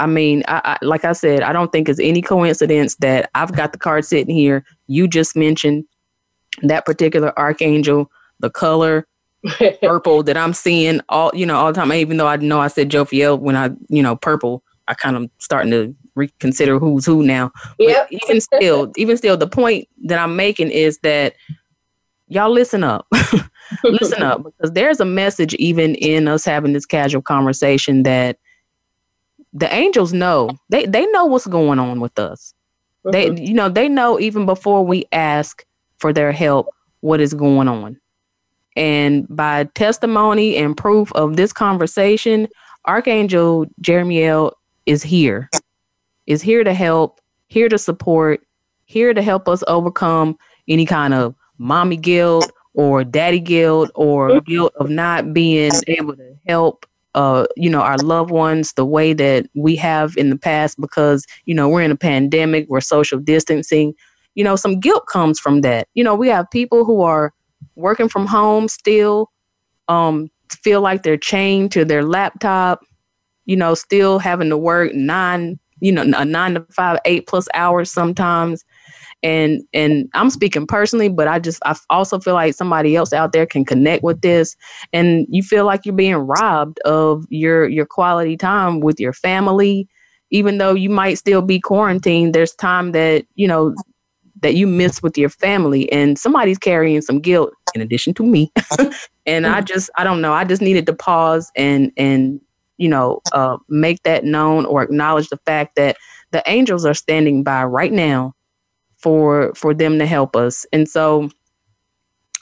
[0.02, 3.54] I mean, I, I, like I said, I don't think it's any coincidence that I've
[3.54, 4.64] got the card sitting here.
[4.88, 5.84] You just mentioned
[6.64, 8.10] that particular archangel,
[8.40, 9.06] the color
[9.80, 11.92] purple that I'm seeing all you know all the time.
[11.92, 15.30] Even though I know I said Jophiel when I you know purple, I kind of
[15.38, 17.52] starting to reconsider who's who now.
[17.78, 21.36] Yeah, even still, even still, the point that I'm making is that
[22.26, 23.06] y'all listen up.
[23.84, 28.36] listen up because there's a message even in us having this casual conversation that
[29.52, 32.54] the angels know they they know what's going on with us
[33.10, 33.36] they uh-huh.
[33.38, 35.64] you know they know even before we ask
[35.98, 36.68] for their help
[37.00, 37.98] what is going on
[38.76, 42.48] and by testimony and proof of this conversation
[42.86, 44.52] archangel jeremiel
[44.86, 45.50] is here
[46.26, 48.40] is here to help here to support
[48.86, 50.36] here to help us overcome
[50.68, 54.40] any kind of mommy guilt or daddy guilt or uh-huh.
[54.46, 59.12] guilt of not being able to help uh, you know, our loved ones the way
[59.12, 63.18] that we have in the past because, you know, we're in a pandemic, we're social
[63.18, 63.94] distancing.
[64.34, 65.88] You know, some guilt comes from that.
[65.94, 67.32] You know, we have people who are
[67.76, 69.30] working from home still,
[69.88, 72.84] um, feel like they're chained to their laptop,
[73.44, 77.46] you know, still having to work nine, you know, a nine to five, eight plus
[77.54, 78.64] hours sometimes
[79.22, 83.32] and and i'm speaking personally but i just i also feel like somebody else out
[83.32, 84.56] there can connect with this
[84.92, 89.88] and you feel like you're being robbed of your your quality time with your family
[90.30, 93.74] even though you might still be quarantined there's time that you know
[94.40, 98.50] that you miss with your family and somebody's carrying some guilt in addition to me
[99.26, 102.40] and i just i don't know i just needed to pause and and
[102.76, 105.96] you know uh, make that known or acknowledge the fact that
[106.32, 108.34] the angels are standing by right now
[109.02, 110.64] for for them to help us.
[110.72, 111.28] And so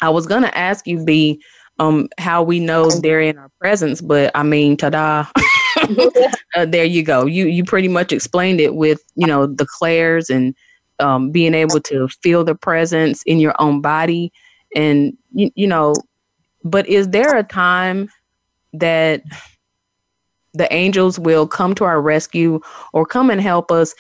[0.02, 1.42] I was gonna ask you, B,
[1.78, 5.24] um, how we know they're in our presence, but I mean, ta-da.
[6.54, 7.24] uh, there you go.
[7.24, 10.54] You you pretty much explained it with, you know, the clairs and
[10.98, 14.30] um, being able to feel the presence in your own body
[14.76, 15.94] and you, you know
[16.62, 18.10] but is there a time
[18.74, 19.22] that
[20.52, 22.60] the angels will come to our rescue
[22.92, 23.94] or come and help us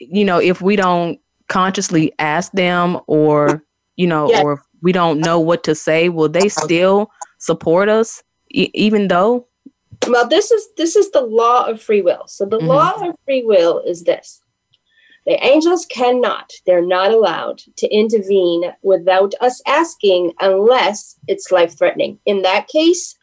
[0.00, 3.62] you know if we don't consciously ask them or
[3.96, 4.42] you know yeah.
[4.42, 6.64] or if we don't know what to say will they uh-huh.
[6.64, 9.46] still support us e- even though
[10.08, 12.66] well this is this is the law of free will so the mm-hmm.
[12.68, 14.42] law of free will is this
[15.24, 22.18] the angels cannot they're not allowed to intervene without us asking unless it's life threatening
[22.26, 23.16] in that case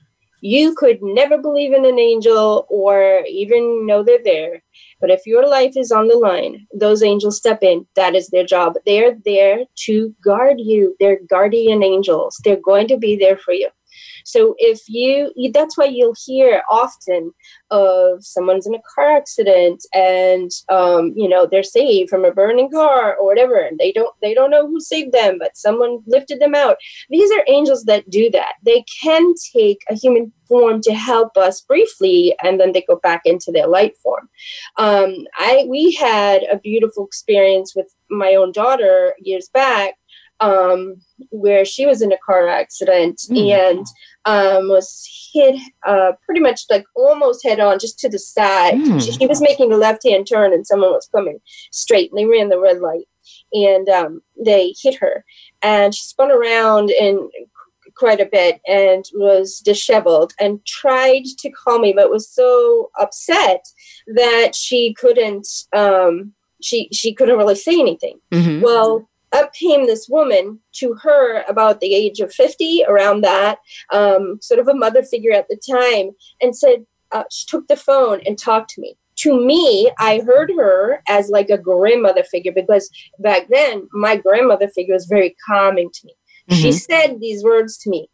[0.45, 4.62] you could never believe in an angel or even know they're there
[5.03, 7.85] but if your life is on the line, those angels step in.
[7.97, 8.75] That is their job.
[8.85, 10.95] They're there to guard you.
[10.97, 12.37] They're guardian angels.
[12.45, 13.67] They're going to be there for you.
[14.23, 17.31] So if you, that's why you'll hear often
[17.69, 22.69] of someone's in a car accident and um, you know they're saved from a burning
[22.71, 26.39] car or whatever, and they don't they don't know who saved them, but someone lifted
[26.39, 26.77] them out.
[27.09, 28.53] These are angels that do that.
[28.63, 33.21] They can take a human form to help us briefly, and then they go back
[33.25, 34.29] into their light form.
[34.77, 39.95] Um, I we had a beautiful experience with my own daughter years back
[40.43, 40.95] um,
[41.29, 43.77] where she was in a car accident mm-hmm.
[43.77, 43.85] and
[44.25, 48.75] um, was hit uh, pretty much like almost head on just to the side.
[48.75, 48.99] Mm-hmm.
[48.99, 51.39] She, she, was making a left hand turn and someone was coming
[51.71, 53.07] straight and they ran the red light
[53.53, 55.23] and um, they hit her.
[55.61, 57.19] And she spun around and
[57.95, 63.63] quite a bit and was disheveled and tried to call me but was so upset
[64.07, 68.61] that she couldn't um, she she couldn't really say anything mm-hmm.
[68.61, 73.57] well up came this woman to her about the age of 50, around that,
[73.91, 77.75] um, sort of a mother figure at the time, and said, uh, she took the
[77.75, 78.95] phone and talked to me.
[79.17, 84.67] To me, I heard her as like a grandmother figure because back then my grandmother
[84.67, 86.15] figure was very calming to me.
[86.49, 86.61] Mm-hmm.
[86.61, 88.09] She said these words to me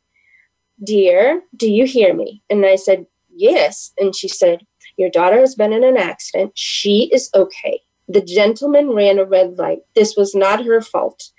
[0.83, 2.43] Dear, do you hear me?
[2.49, 3.93] And I said, Yes.
[3.97, 6.51] And she said, Your daughter has been in an accident.
[6.55, 9.83] She is okay the gentleman ran a red light.
[9.93, 11.29] This was not her fault.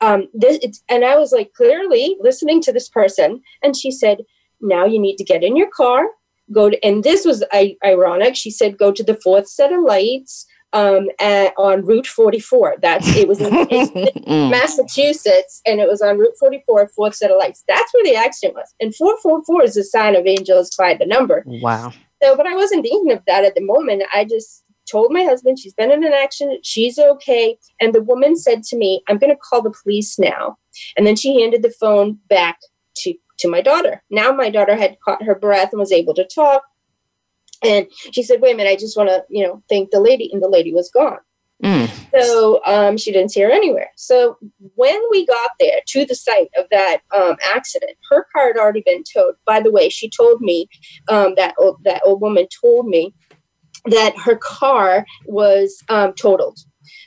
[0.00, 0.58] Um, this,
[0.88, 3.42] and I was like, clearly listening to this person.
[3.62, 4.24] And she said,
[4.60, 6.08] now you need to get in your car,
[6.50, 8.34] go to, and this was I, ironic.
[8.34, 12.78] She said, go to the fourth set of lights um, at, on Route 44.
[12.82, 14.50] That's it was in, in mm.
[14.50, 17.62] Massachusetts, and it was on Route 44, fourth set of lights.
[17.68, 18.74] That's where the accident was.
[18.80, 21.44] And 444 is a sign of angels by the number.
[21.46, 21.92] Wow.
[22.20, 24.02] So, but I wasn't thinking of that at the moment.
[24.12, 27.58] I just told my husband she's been in an accident, she's okay.
[27.80, 30.56] And the woman said to me, I'm going to call the police now.
[30.96, 32.58] And then she handed the phone back
[32.98, 34.02] to, to my daughter.
[34.10, 36.62] Now my daughter had caught her breath and was able to talk.
[37.64, 40.30] And she said, Wait a minute, I just want to, you know, thank the lady.
[40.32, 41.18] And the lady was gone.
[41.64, 41.88] Mm.
[42.20, 43.90] So um, she didn't see her anywhere.
[43.96, 44.36] So
[44.74, 48.82] when we got there to the site of that um, accident, her car had already
[48.84, 49.36] been towed.
[49.46, 50.68] By the way, she told me
[51.08, 53.14] um, that old, that old woman told me
[53.86, 56.58] that her car was um, totaled.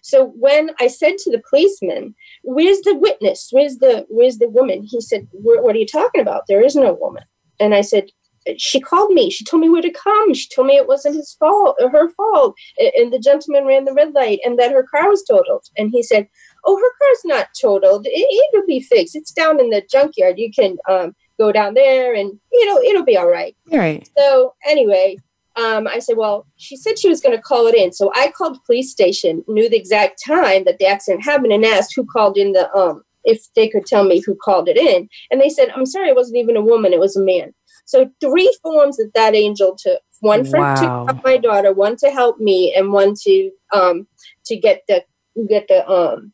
[0.02, 3.50] So when I said to the policeman, "Where's the witness?
[3.52, 6.44] Where's the where's the woman?" He said, "What are you talking about?
[6.48, 7.24] There is no woman."
[7.60, 8.10] And I said,
[8.58, 9.30] "She called me.
[9.30, 10.34] She told me where to come.
[10.34, 12.56] She told me it wasn't his fault, or her fault."
[12.98, 15.66] And the gentleman ran the red light, and that her car was totaled.
[15.78, 16.28] And he said,
[16.66, 18.08] "Oh, her car's not totaled.
[18.10, 19.16] It, will be fixed.
[19.16, 20.40] It's down in the junkyard.
[20.40, 24.10] You can um, go down there, and you know it'll be all right." All right.
[24.18, 25.18] So anyway,
[25.60, 27.92] um, I said, Well, she said she was going to call it in.
[27.92, 31.66] So I called the police station, knew the exact time that the accident happened, and
[31.66, 35.10] asked who called in the, um, if they could tell me who called it in.
[35.30, 37.54] And they said, I'm sorry, it wasn't even a woman, it was a man.
[37.86, 40.76] So three forms that that angel took one for wow.
[40.76, 40.82] to
[41.14, 44.08] help my daughter, one to help me, and one to um,
[44.46, 45.04] to get the
[45.48, 46.32] get the um,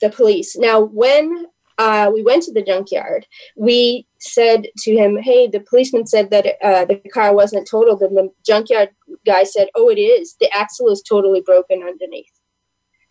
[0.00, 0.56] the police.
[0.56, 1.46] Now, when
[1.78, 3.26] uh, we went to the junkyard.
[3.56, 8.16] We said to him, "Hey, the policeman said that uh, the car wasn't totaled," and
[8.16, 8.90] the junkyard
[9.26, 10.36] guy said, "Oh, it is.
[10.40, 12.32] The axle is totally broken underneath.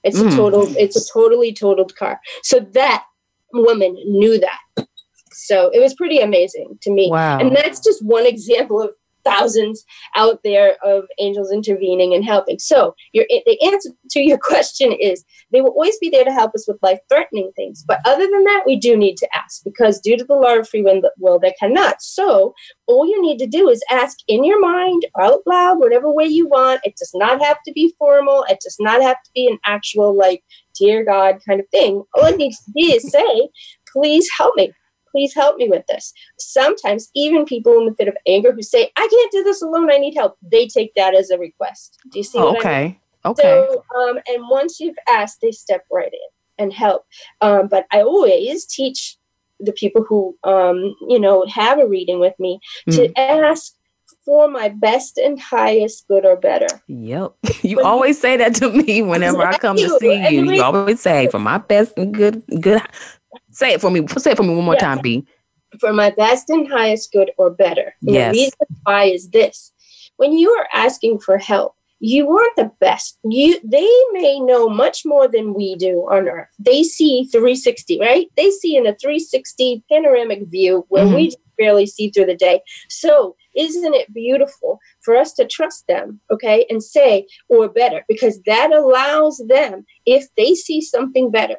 [0.03, 0.27] It's mm.
[0.27, 0.35] a hmm.
[0.37, 0.61] total.
[0.77, 3.05] It's a totally totaled car." So that
[3.53, 4.87] woman knew that.
[5.33, 7.09] So it was pretty amazing to me.
[7.09, 7.39] Wow.
[7.39, 8.91] And that's just one example of
[9.23, 9.83] thousands
[10.15, 12.59] out there of angels intervening and helping.
[12.59, 16.53] So your, the answer to your question is they will always be there to help
[16.55, 17.83] us with life threatening things.
[17.87, 20.67] But other than that, we do need to ask because due to the law of
[20.69, 22.01] free will, they cannot.
[22.01, 22.53] So
[22.87, 26.47] all you need to do is ask in your mind, out loud, whatever way you
[26.47, 26.81] want.
[26.83, 28.45] It does not have to be formal.
[28.49, 30.43] It does not have to be an actual like,
[30.77, 32.03] dear God kind of thing.
[32.15, 33.49] All it needs to be is say,
[33.93, 34.71] please help me
[35.11, 36.13] please help me with this.
[36.39, 39.91] Sometimes even people in the fit of anger who say, I can't do this alone,
[39.91, 41.99] I need help, they take that as a request.
[42.11, 42.39] Do you see?
[42.39, 42.75] Oh, okay.
[42.81, 42.97] I mean?
[43.23, 43.41] Okay.
[43.43, 46.29] So, um, and once you've asked, they step right in
[46.63, 47.05] and help.
[47.41, 49.17] Um, but I always teach
[49.59, 52.59] the people who, um, you know, have a reading with me
[52.89, 52.95] mm.
[52.95, 53.75] to ask
[54.25, 56.67] for my best and highest good or better.
[56.87, 57.33] Yep.
[57.63, 60.51] You when always you, say that to me whenever I come to see you.
[60.51, 62.81] You always say for my best and good good
[63.51, 64.05] Say it for me.
[64.17, 64.79] Say it for me one more yeah.
[64.81, 65.25] time, B.
[65.79, 67.95] For my best and highest good or better.
[68.01, 68.33] yes.
[68.33, 69.71] The reason why is this.
[70.17, 73.19] When you are asking for help, you want the best.
[73.23, 76.49] You they may know much more than we do on earth.
[76.59, 78.27] They see 360, right?
[78.37, 81.15] They see in a 360 panoramic view where mm-hmm.
[81.15, 82.61] we barely see through the day.
[82.89, 88.41] So isn't it beautiful for us to trust them, okay, and say, or better, because
[88.47, 91.57] that allows them, if they see something better,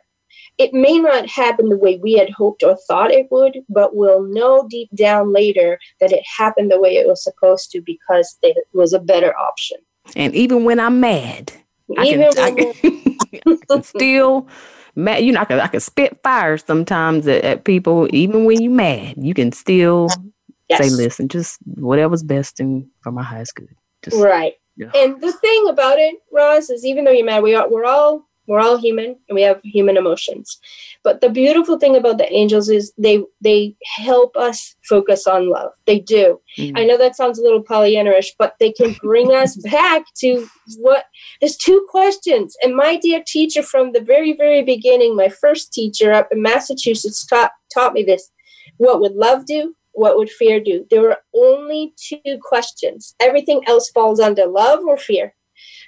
[0.62, 4.22] it may not happen the way we had hoped or thought it would, but we'll
[4.22, 8.56] know deep down later that it happened the way it was supposed to because it
[8.72, 9.78] was a better option.
[10.14, 11.52] And even when I'm mad,
[12.04, 13.16] even I can, I can,
[13.60, 14.46] I can still
[14.94, 15.24] mad.
[15.24, 18.08] You know, I can, I can spit fire sometimes at, at people.
[18.14, 20.08] Even when you're mad, you can still
[20.68, 20.78] yes.
[20.84, 22.58] say, "Listen, just whatever's best
[23.02, 23.68] for my highest good."
[24.04, 24.54] Just, right.
[24.76, 24.90] Yeah.
[24.94, 28.26] And the thing about it, Roz, is even though you're mad, we are, we're all
[28.53, 30.59] we're all human and we have human emotions.
[31.03, 35.72] But the beautiful thing about the angels is they they help us focus on love.
[35.86, 36.38] They do.
[36.59, 36.78] Mm.
[36.78, 40.46] I know that sounds a little Pollyannaish, but they can bring us back to
[40.76, 41.07] what
[41.40, 42.55] there's two questions.
[42.62, 47.24] And my dear teacher from the very very beginning, my first teacher up in Massachusetts
[47.24, 48.30] taught taught me this.
[48.76, 49.74] What would love do?
[49.94, 50.86] What would fear do?
[50.90, 53.14] There are only two questions.
[53.18, 55.32] Everything else falls under love or fear.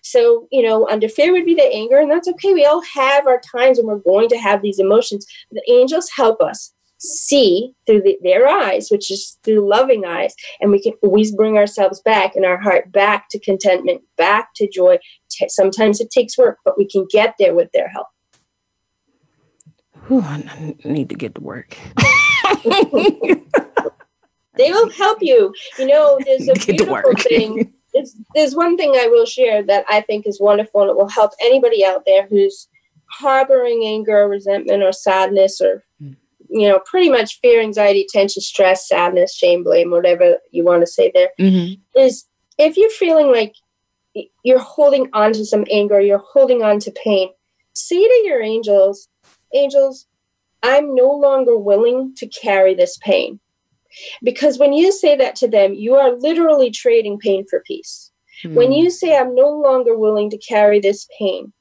[0.05, 2.53] So, you know, under fear would be the anger, and that's okay.
[2.53, 5.27] We all have our times when we're going to have these emotions.
[5.51, 10.71] The angels help us see through the, their eyes, which is through loving eyes, and
[10.71, 14.99] we can always bring ourselves back and our heart back to contentment, back to joy.
[15.31, 18.09] T- sometimes it takes work, but we can get there with their help.
[20.11, 21.79] I need to get to work.
[24.55, 25.55] they will help you.
[25.79, 27.73] You know, there's a beautiful thing
[28.05, 31.09] there's there's one thing I will share that I think is wonderful and it will
[31.09, 32.69] help anybody out there who's
[33.11, 36.17] harboring anger or resentment or sadness or mm.
[36.51, 40.87] you know pretty much fear anxiety tension stress sadness shame blame whatever you want to
[40.87, 41.81] say there mm-hmm.
[42.01, 42.25] is
[42.59, 43.55] if you're feeling like
[44.45, 47.29] you're holding on to some anger you're holding on to pain
[47.73, 49.09] say to your angels
[49.53, 50.07] angels
[50.63, 53.39] i'm no longer willing to carry this pain
[54.23, 58.11] because when you say that to them, you are literally trading pain for peace.
[58.45, 58.55] Mm.
[58.55, 61.53] When you say, I'm no longer willing to carry this pain,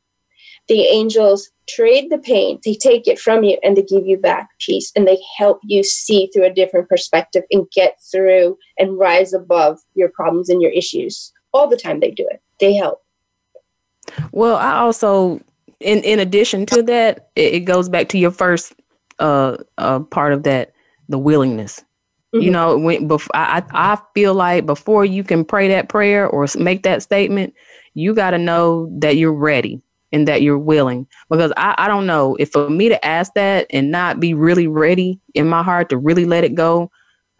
[0.69, 4.47] the angels trade the pain, they take it from you and they give you back
[4.59, 9.33] peace and they help you see through a different perspective and get through and rise
[9.33, 11.31] above your problems and your issues.
[11.53, 13.03] All the time they do it, they help.
[14.31, 15.39] Well, I also,
[15.79, 18.73] in, in addition to that, it, it goes back to your first
[19.19, 20.71] uh, uh, part of that
[21.09, 21.83] the willingness
[22.33, 22.41] Mm-hmm.
[22.43, 26.47] You know, when before I I feel like before you can pray that prayer or
[26.57, 27.53] make that statement,
[27.93, 29.81] you got to know that you're ready
[30.11, 31.05] and that you're willing.
[31.29, 34.67] Because I, I don't know if for me to ask that and not be really
[34.67, 36.89] ready in my heart to really let it go,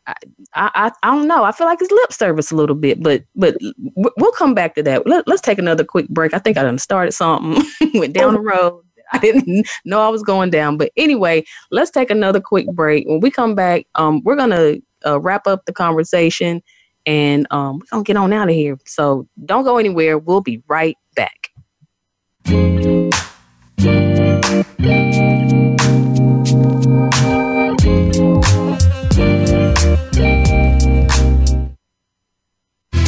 [0.06, 0.14] I,
[0.54, 1.44] I, I don't know.
[1.44, 3.58] I feel like it's lip service a little bit, but but
[3.98, 5.08] we'll come back to that.
[5.08, 6.36] Let, us take another quick break.
[6.36, 7.64] I think I done started something,
[7.96, 8.83] went down oh, the road.
[9.14, 10.78] I didn't know I was going down.
[10.78, 13.08] But anyway, let's take another quick break.
[13.08, 16.62] When we come back, um, we're going to uh, wrap up the conversation
[17.06, 18.78] and um, we're going to get on out of here.
[18.86, 20.18] So don't go anywhere.
[20.18, 21.50] We'll be right back.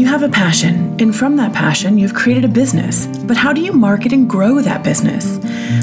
[0.00, 3.06] You have a passion, and from that passion, you've created a business.
[3.24, 5.38] But how do you market and grow that business?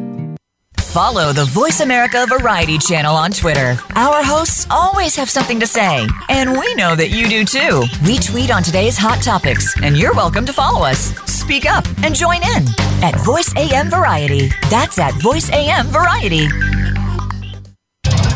[0.92, 3.76] Follow the Voice America Variety channel on Twitter.
[3.94, 7.84] Our hosts always have something to say, and we know that you do too.
[8.04, 11.14] We tweet on today's hot topics, and you're welcome to follow us.
[11.24, 12.64] Speak up and join in
[13.02, 14.50] at Voice AM Variety.
[14.68, 16.46] That's at Voice AM Variety.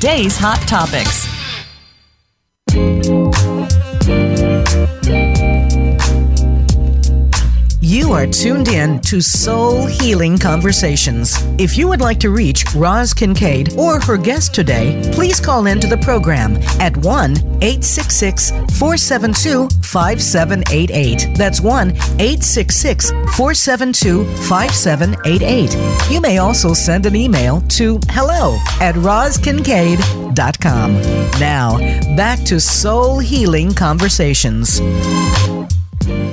[0.00, 1.24] today's hot topics.
[7.94, 11.36] You are tuned in to Soul Healing Conversations.
[11.60, 15.86] If you would like to reach Roz Kincaid or her guest today, please call into
[15.86, 21.36] the program at 1 866 472 5788.
[21.36, 26.10] That's 1 866 472 5788.
[26.12, 30.92] You may also send an email to hello at rozkincaid.com.
[31.38, 31.78] Now,
[32.16, 34.80] back to Soul Healing Conversations.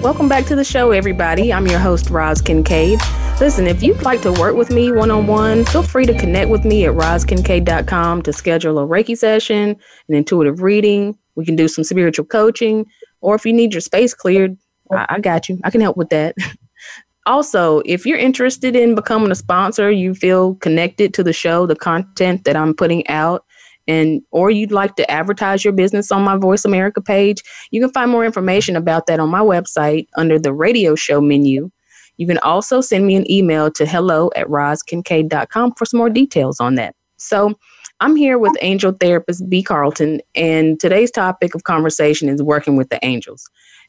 [0.01, 1.53] Welcome back to the show, everybody.
[1.53, 2.97] I'm your host, Roz Kincaid.
[3.39, 6.49] Listen, if you'd like to work with me one on one, feel free to connect
[6.49, 9.75] with me at rozkincaid.com to schedule a Reiki session,
[10.09, 11.15] an intuitive reading.
[11.35, 12.87] We can do some spiritual coaching,
[13.21, 14.57] or if you need your space cleared,
[14.91, 15.61] I, I got you.
[15.63, 16.35] I can help with that.
[17.27, 21.75] also, if you're interested in becoming a sponsor, you feel connected to the show, the
[21.75, 23.45] content that I'm putting out,
[23.87, 27.91] and or you'd like to advertise your business on my Voice America page, you can
[27.91, 31.71] find more information about that on my website under the radio show menu.
[32.17, 36.59] You can also send me an email to hello at rozkincaid.com for some more details
[36.59, 36.95] on that.
[37.17, 37.55] So
[37.99, 39.63] I'm here with angel therapist B.
[39.63, 43.43] Carlton, and today's topic of conversation is working with the angels.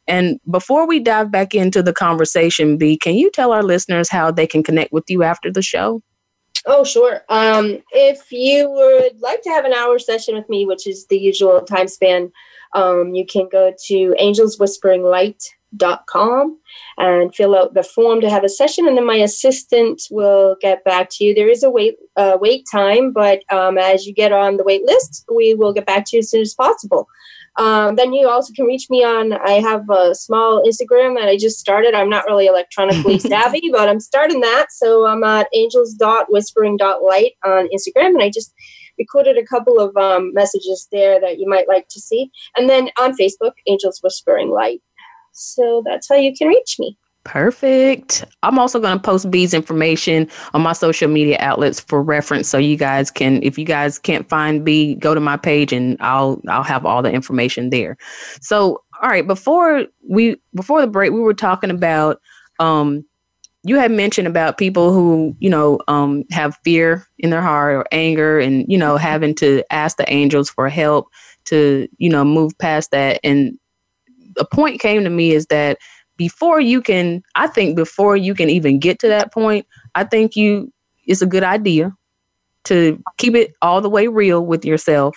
[0.08, 4.30] And before we dive back into the conversation, B, can you tell our listeners how
[4.30, 6.02] they can connect with you after the show?
[6.66, 7.22] Oh, sure.
[7.28, 11.18] Um, if you would like to have an hour session with me, which is the
[11.18, 12.30] usual time span,
[12.74, 16.58] um, you can go to angelswhisperinglight.com
[16.98, 20.84] and fill out the form to have a session, and then my assistant will get
[20.84, 21.34] back to you.
[21.34, 24.86] There is a wait uh, wait time, but um, as you get on the wait
[24.86, 27.08] list, we will get back to you as soon as possible.
[27.56, 31.36] Um, then you also can reach me on, I have a small Instagram that I
[31.36, 31.92] just started.
[31.94, 34.66] I'm not really electronically savvy, but I'm starting that.
[34.70, 38.06] So I'm at angels.whispering.light on Instagram.
[38.06, 38.54] And I just
[38.98, 42.30] recorded a couple of um, messages there that you might like to see.
[42.56, 44.80] And then on Facebook, Angels Whispering Light.
[45.32, 46.96] So that's how you can reach me.
[47.24, 48.24] Perfect.
[48.42, 52.58] I'm also going to post B's information on my social media outlets for reference, so
[52.58, 56.40] you guys can, if you guys can't find B, go to my page and I'll
[56.48, 57.96] I'll have all the information there.
[58.40, 62.20] So, all right, before we before the break, we were talking about
[62.58, 63.04] um,
[63.62, 67.84] you had mentioned about people who you know um, have fear in their heart or
[67.92, 71.06] anger, and you know having to ask the angels for help
[71.44, 73.20] to you know move past that.
[73.22, 73.60] And
[74.40, 75.78] a point came to me is that
[76.16, 80.36] before you can, I think before you can even get to that point, I think
[80.36, 80.72] you
[81.06, 81.92] it's a good idea
[82.64, 85.16] to keep it all the way real with yourself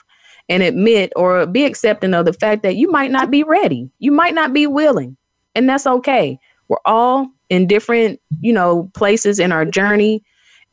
[0.49, 3.89] and admit or be accepting of the fact that you might not be ready.
[3.99, 5.15] You might not be willing.
[5.53, 6.39] And that's okay.
[6.69, 10.23] We're all in different, you know, places in our journey.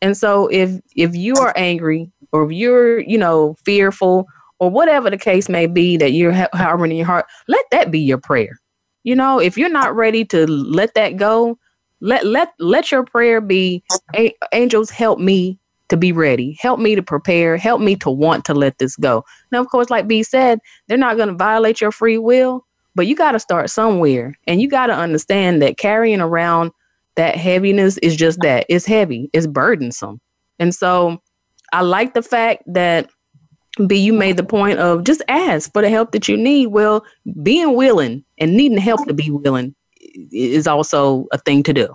[0.00, 4.26] And so if if you are angry or if you're, you know, fearful
[4.60, 7.98] or whatever the case may be that you're harboring in your heart, let that be
[8.00, 8.58] your prayer
[9.04, 11.58] you know, if you're not ready to let that go,
[12.00, 13.82] let let let your prayer be
[14.52, 16.56] angels help me to be ready.
[16.60, 17.56] Help me to prepare.
[17.56, 19.24] Help me to want to let this go.
[19.50, 23.06] Now, of course, like B said, they're not going to violate your free will, but
[23.06, 24.34] you got to start somewhere.
[24.46, 26.70] And you got to understand that carrying around
[27.16, 30.20] that heaviness is just that it's heavy, it's burdensome.
[30.58, 31.20] And so
[31.72, 33.10] I like the fact that
[33.86, 36.66] B, you made the point of just ask for the help that you need.
[36.68, 37.04] Well,
[37.42, 39.74] being willing and needing help to be willing
[40.30, 41.88] is also a thing to do.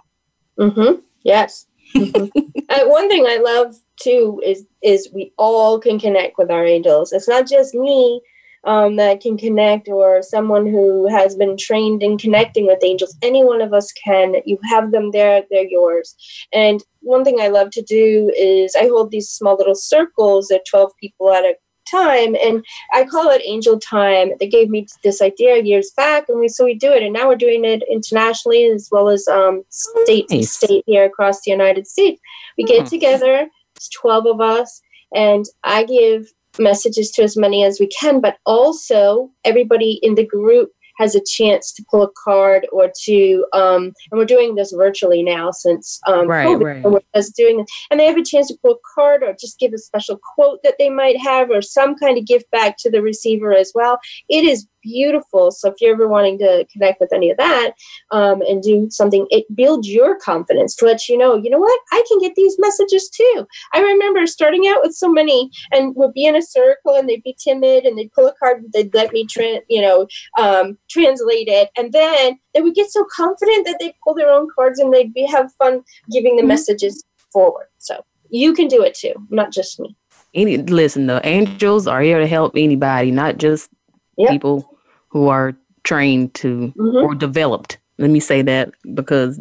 [0.59, 0.99] Mm-hmm.
[1.23, 1.67] Yes.
[1.95, 2.25] Mm-hmm.
[2.69, 7.13] Uh, one thing I love too is is we all can connect with our angels.
[7.13, 8.21] It's not just me
[8.63, 13.15] um, that can connect or someone who has been trained in connecting with angels.
[13.21, 14.33] Any one of us can.
[14.45, 16.15] You have them there; they're yours.
[16.51, 20.47] And one thing I love to do is I hold these small little circles.
[20.49, 21.53] They're twelve people at a
[21.89, 26.39] time and i call it angel time they gave me this idea years back and
[26.39, 29.63] we so we do it and now we're doing it internationally as well as um,
[29.69, 30.59] state nice.
[30.59, 32.21] to state here across the united states
[32.57, 32.89] we get mm-hmm.
[32.89, 34.81] together it's 12 of us
[35.15, 36.27] and i give
[36.59, 41.21] messages to as many as we can but also everybody in the group has a
[41.21, 45.99] chance to pull a card or to, um, and we're doing this virtually now since
[46.07, 46.91] um, right, COVID, right.
[46.91, 49.73] we're just doing, and they have a chance to pull a card or just give
[49.73, 53.01] a special quote that they might have or some kind of gift back to the
[53.01, 53.99] receiver as well.
[54.29, 55.51] It is beautiful.
[55.51, 57.71] So if you're ever wanting to connect with any of that
[58.11, 61.79] um, and do something, it builds your confidence to let you know, you know what,
[61.91, 63.47] I can get these messages too.
[63.73, 67.23] I remember starting out with so many and would be in a circle and they'd
[67.23, 70.07] be timid and they'd pull a card and they'd let me, tra- you know,
[70.39, 71.69] um, translate it.
[71.77, 75.13] And then they would get so confident that they'd pull their own cards and they'd
[75.13, 76.49] be, have fun giving the mm-hmm.
[76.49, 77.67] messages forward.
[77.79, 79.95] So you can do it too, not just me.
[80.33, 83.69] Any listen, the angels are here to help anybody, not just
[84.17, 84.29] yep.
[84.29, 84.76] people
[85.17, 86.97] who are trained to mm-hmm.
[86.97, 87.77] or developed.
[87.97, 89.39] Let me say that because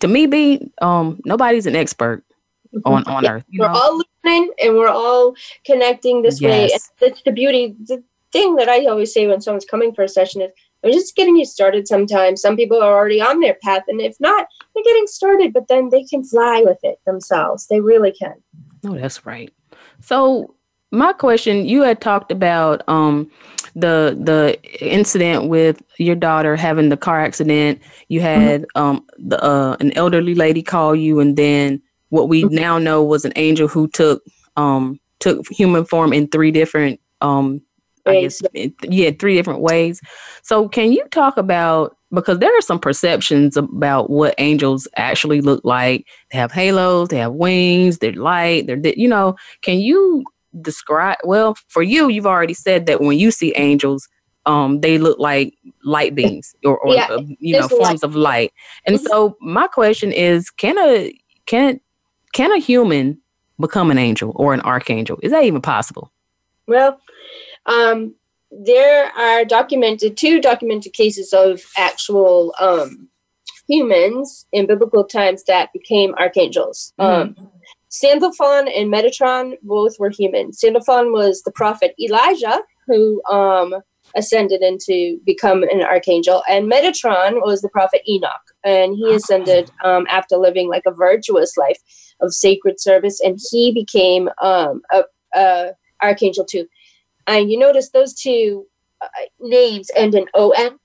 [0.00, 2.22] to me, be um, nobody's an expert
[2.72, 2.86] mm-hmm.
[2.92, 3.30] on on yeah.
[3.32, 3.44] earth.
[3.56, 3.74] We're know?
[3.74, 5.34] all learning and we're all
[5.64, 6.48] connecting this yes.
[6.48, 6.62] way.
[6.74, 7.74] And that's the beauty.
[7.88, 10.50] The thing that I always say when someone's coming for a session is,
[10.84, 14.14] "I'm just getting you started." Sometimes some people are already on their path, and if
[14.20, 17.66] not, they're getting started, but then they can fly with it themselves.
[17.66, 18.34] They really can.
[18.86, 19.52] oh, that's right.
[20.00, 20.54] So
[20.92, 23.28] my question, you had talked about um,
[23.74, 24.58] the the
[24.90, 27.80] incident with your daughter having the car accident.
[28.08, 28.40] You mm-hmm.
[28.40, 28.82] had mm-hmm.
[28.82, 32.54] um, the, uh, an elderly lady call you, and then what we mm-hmm.
[32.54, 34.22] now know was an angel who took
[34.56, 37.60] um, took human form in three different um,
[38.06, 38.42] I guess
[38.82, 40.00] yeah, three different ways.
[40.42, 45.64] So can you talk about because there are some perceptions about what angels actually look
[45.64, 46.06] like.
[46.30, 49.34] They have halos, they have wings, they're light, they're you know.
[49.62, 50.24] Can you
[50.62, 54.08] describe well for you you've already said that when you see angels
[54.46, 58.02] um they look like light beams or, or yeah, uh, you know forms light.
[58.02, 58.52] of light
[58.86, 59.06] and mm-hmm.
[59.06, 61.12] so my question is can a
[61.46, 61.80] can
[62.32, 63.18] can a human
[63.58, 66.12] become an angel or an archangel is that even possible
[66.66, 67.00] well
[67.66, 68.14] um
[68.50, 73.08] there are documented two documented cases of actual um
[73.66, 77.40] humans in biblical times that became archangels mm-hmm.
[77.42, 77.48] um
[77.96, 80.50] Sandalphon and Metatron both were human.
[80.52, 83.72] Sandalphon was the prophet Elijah who um,
[84.16, 90.08] ascended into become an archangel, and Metatron was the prophet Enoch, and he ascended um,
[90.10, 91.78] after living like a virtuous life
[92.20, 95.04] of sacred service, and he became um, a,
[95.36, 95.70] a
[96.02, 96.66] archangel too.
[97.28, 98.66] And you notice those two
[99.02, 99.06] uh,
[99.38, 100.80] names end in on.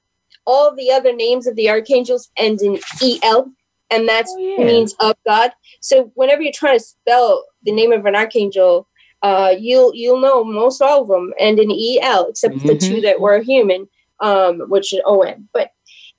[0.45, 2.79] All the other names of the archangels end in
[3.23, 3.51] el
[3.91, 4.65] and that oh, yeah.
[4.65, 5.51] means of God.
[5.81, 8.87] So whenever you're trying to spell the name of an archangel,
[9.21, 11.71] uh, you'll you'll know most all of them and an
[12.01, 12.67] el, except mm-hmm.
[12.67, 13.01] the two mm-hmm.
[13.03, 13.87] that were human,
[14.21, 15.47] um, which is on.
[15.53, 15.71] But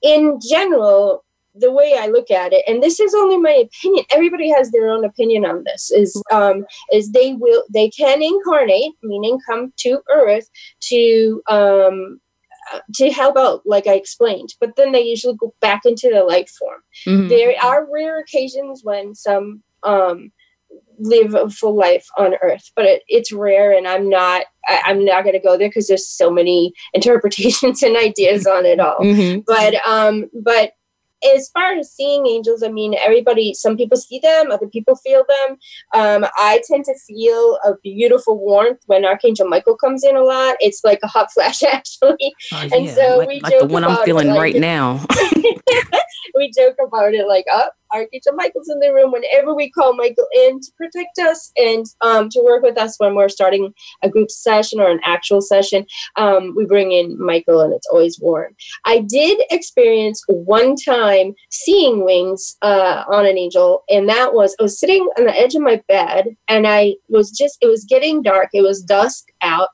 [0.02, 4.04] in general, the way I look at it, and this is only my opinion.
[4.12, 5.90] Everybody has their own opinion on this.
[5.90, 10.50] Is um, is they will they can incarnate, meaning come to Earth
[10.90, 12.20] to um,
[12.96, 14.54] to help out, like I explained.
[14.60, 16.80] But then they usually go back into the light form.
[17.06, 17.28] Mm-hmm.
[17.28, 20.32] There are rare occasions when some um,
[20.98, 25.04] live a full life on Earth, but it, it's rare, and I'm not I, am
[25.04, 28.98] not going to go there because there's so many interpretations and ideas on it all.
[29.00, 29.40] Mm-hmm.
[29.46, 30.72] But um, but
[31.36, 35.24] as far as seeing angels, I mean, everybody, some people see them, other people feel
[35.48, 35.56] them.
[35.94, 40.56] Um, I tend to feel a beautiful warmth when Archangel Michael comes in a lot.
[40.60, 42.34] It's like a hot flash, actually.
[42.52, 45.04] Uh, and so like, we like joke the one I'm feeling like, right now.
[46.40, 50.26] we joke about it like, oh, Archangel Michael's in the room whenever we call Michael
[50.44, 54.30] in to protect us and um, to work with us when we're starting a group
[54.30, 55.84] session or an actual session.
[56.16, 58.54] Um, we bring in Michael and it's always warm.
[58.84, 64.62] I did experience one time seeing wings uh, on an angel, and that was I
[64.62, 68.22] was sitting on the edge of my bed and I was just, it was getting
[68.22, 69.68] dark, it was dusk out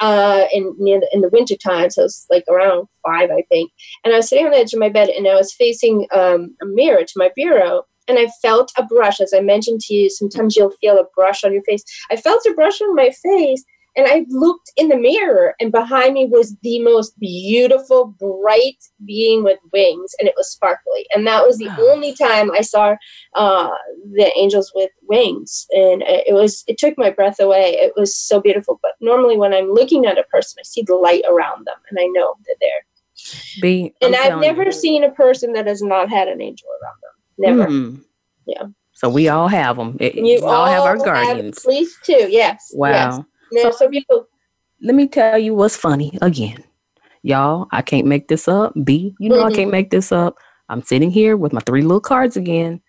[0.00, 1.90] uh, in near the, in the winter time.
[1.90, 3.72] So it's like around five, I think.
[4.04, 6.54] And I was sitting on the edge of my bed, and I was facing um,
[6.62, 9.20] a mirror to my bureau, and I felt a brush.
[9.20, 11.84] As I mentioned to you, sometimes you'll feel a brush on your face.
[12.10, 13.64] I felt a brush on my face,
[13.98, 19.42] and I looked in the mirror, and behind me was the most beautiful, bright being
[19.42, 21.06] with wings, and it was sparkly.
[21.12, 21.90] And that was the oh.
[21.90, 22.94] only time I saw
[23.34, 23.68] uh,
[24.12, 27.74] the angels with wings, and it was it took my breath away.
[27.74, 28.78] It was so beautiful.
[28.84, 31.98] But normally, when I'm looking at a person, I see the light around them, and
[31.98, 32.84] I know they're there.
[33.60, 34.70] Be, and i have never you.
[34.72, 37.58] seen a person that has not had an angel around them.
[37.58, 37.70] Never.
[37.72, 38.04] Mm.
[38.46, 38.62] Yeah.
[38.92, 39.96] So we all have them.
[39.98, 41.60] It, you we all, all have our guardians.
[41.64, 42.28] Have at least two.
[42.30, 42.70] Yes.
[42.72, 42.90] Wow.
[42.92, 43.20] Yes.
[43.52, 44.26] Now, some people.
[44.80, 46.62] Let me tell you what's funny again,
[47.22, 47.66] y'all.
[47.72, 48.74] I can't make this up.
[48.84, 49.48] B, you know mm-hmm.
[49.52, 50.36] I can't make this up.
[50.68, 52.80] I'm sitting here with my three little cards again.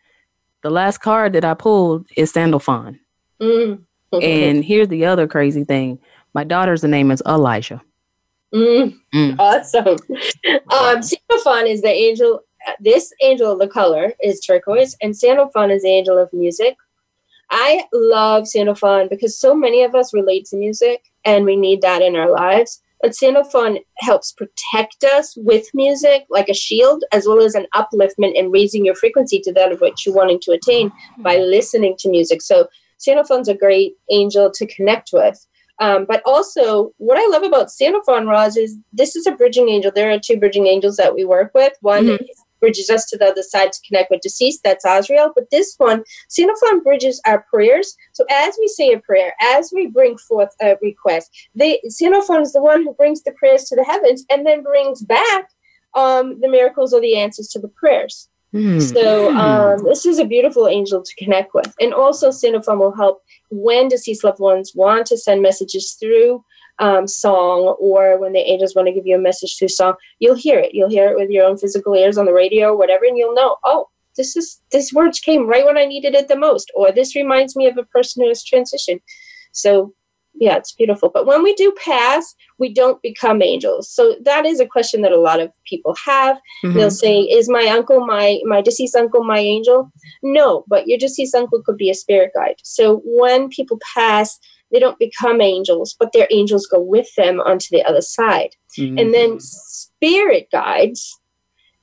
[0.62, 3.00] The last card that I pulled is Sandalphon.
[3.42, 3.82] Mm-hmm.
[4.22, 5.98] And here's the other crazy thing.
[6.36, 7.82] My daughter's name is Elijah.
[8.54, 9.36] Mm, mm.
[9.40, 9.88] Awesome.
[9.88, 12.42] Um, Sandalphon is the angel.
[12.80, 16.76] This angel of the color is turquoise, and Sandalphon is the angel of music,
[17.52, 22.02] I love Sandalphon because so many of us relate to music and we need that
[22.02, 22.82] in our lives.
[23.02, 28.38] But Sandalphon helps protect us with music like a shield, as well as an upliftment
[28.38, 31.50] and raising your frequency to that of what you're wanting to attain by mm-hmm.
[31.50, 32.42] listening to music.
[32.42, 35.46] So Sandalphon's a great angel to connect with.
[35.82, 39.94] Um, but also, what I love about Sandalphon Roz is this is a bridging angel.
[39.96, 41.72] There are two bridging angels that we work with.
[41.80, 42.22] One mm-hmm.
[42.26, 44.62] is bridges us to the other side to connect with deceased.
[44.64, 45.32] That's Azrael.
[45.34, 47.96] But this one, Sandalphon bridges our prayers.
[48.14, 52.54] So as we say a prayer, as we bring forth a request, the Sandalphon is
[52.54, 55.50] the one who brings the prayers to the heavens and then brings back
[55.96, 58.30] um, the miracles or the answers to the prayers.
[58.54, 58.82] Mm.
[58.82, 61.74] So um, this is a beautiful angel to connect with.
[61.80, 66.44] And also Sandalphon will help when deceased loved ones want to send messages through
[66.80, 70.36] um, song or when the angels want to give you a message through song, you'll
[70.36, 70.74] hear it.
[70.74, 73.34] You'll hear it with your own physical ears on the radio or whatever, and you'll
[73.36, 76.92] know, oh, this is this words came right when I needed it the most, or
[76.92, 79.02] this reminds me of a person who has transitioned.
[79.52, 79.94] So
[80.40, 84.60] yeah it's beautiful but when we do pass we don't become angels so that is
[84.60, 86.78] a question that a lot of people have mm-hmm.
[86.78, 89.92] they'll say is my uncle my my deceased uncle my angel
[90.24, 94.40] no but your deceased uncle could be a spirit guide so when people pass
[94.72, 98.98] they don't become angels but their angels go with them onto the other side mm-hmm.
[98.98, 99.40] and then mm-hmm.
[99.40, 101.20] spirit guides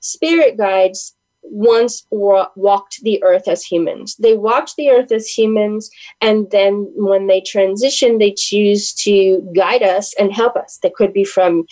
[0.01, 1.16] spirit guides
[1.51, 4.17] once wa- walked the earth as humans.
[4.17, 5.91] They walked the earth as humans,
[6.21, 10.79] and then when they transition, they choose to guide us and help us.
[10.83, 11.65] They could be from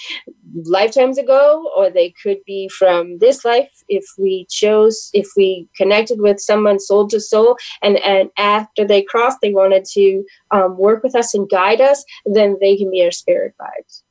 [0.65, 6.21] lifetimes ago, or they could be from this life if we chose, if we connected
[6.21, 11.03] with someone soul to soul, and, and after they crossed, they wanted to um, work
[11.03, 14.04] with us and guide us, then they can be our spirit guides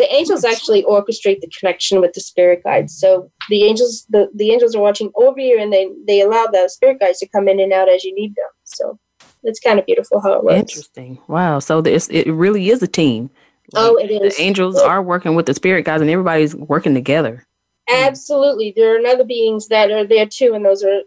[0.00, 2.98] the angels actually orchestrate the connection with the spirit guides.
[2.98, 6.68] So the angels, the, the angels are watching over you, and they they allow the
[6.68, 8.48] spirit guides to come in and out as you need them.
[8.64, 8.98] So
[9.44, 10.56] it's kind of beautiful how it works.
[10.58, 11.18] Interesting.
[11.28, 11.58] Wow.
[11.60, 13.30] So this it really is a team.
[13.76, 14.36] Oh, like, oh, it is.
[14.36, 17.46] The angels are working with the spirit guides, and everybody's working together.
[17.92, 18.04] Hmm.
[18.06, 21.00] Absolutely, there are other beings that are there too, and those are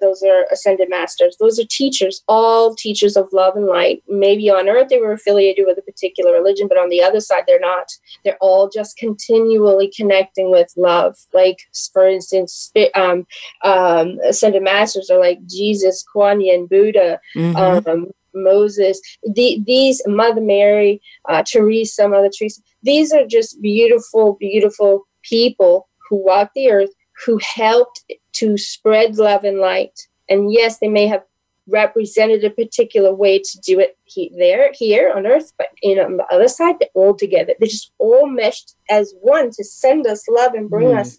[0.00, 1.36] those are ascended masters.
[1.38, 4.02] Those are teachers, all teachers of love and light.
[4.08, 7.42] Maybe on Earth they were affiliated with a particular religion, but on the other side
[7.46, 7.88] they're not.
[8.24, 11.18] They're all just continually connecting with love.
[11.34, 11.58] Like
[11.92, 13.26] for instance, um,
[13.62, 17.88] um, ascended masters are like Jesus, Kuan Yin, Buddha, mm-hmm.
[17.88, 22.62] um, Moses, the, these Mother Mary, uh, Teresa, Mother Teresa.
[22.82, 26.90] These are just beautiful, beautiful people who walked the earth,
[27.24, 28.02] who helped
[28.32, 30.08] to spread love and light.
[30.28, 31.22] And yes, they may have
[31.68, 36.04] represented a particular way to do it he, there, here on earth, but you know,
[36.04, 37.54] on the other side, they're all together.
[37.58, 40.98] They're just all meshed as one to send us love and bring mm.
[40.98, 41.18] us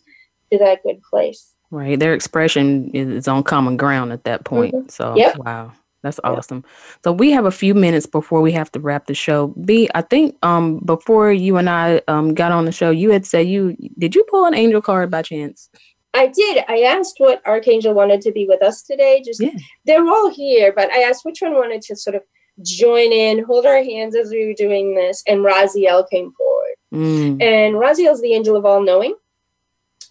[0.51, 1.53] to that good place.
[1.71, 1.97] Right.
[1.97, 4.75] Their expression is on common ground at that point.
[4.75, 4.89] Mm-hmm.
[4.89, 5.37] So, yep.
[5.37, 5.71] wow.
[6.03, 6.63] That's awesome.
[7.03, 9.47] So we have a few minutes before we have to wrap the show.
[9.63, 13.25] B, I think um before you and I um got on the show, you had
[13.25, 15.69] said you did you pull an angel card by chance?
[16.13, 16.63] I did.
[16.67, 19.21] I asked what archangel wanted to be with us today.
[19.23, 19.51] Just yeah.
[19.85, 22.23] they're all here, but I asked which one wanted to sort of
[22.65, 26.75] join in, hold our hands as we were doing this, and Raziel came forward.
[26.93, 27.41] Mm.
[27.41, 29.15] And Raziel's the angel of all knowing.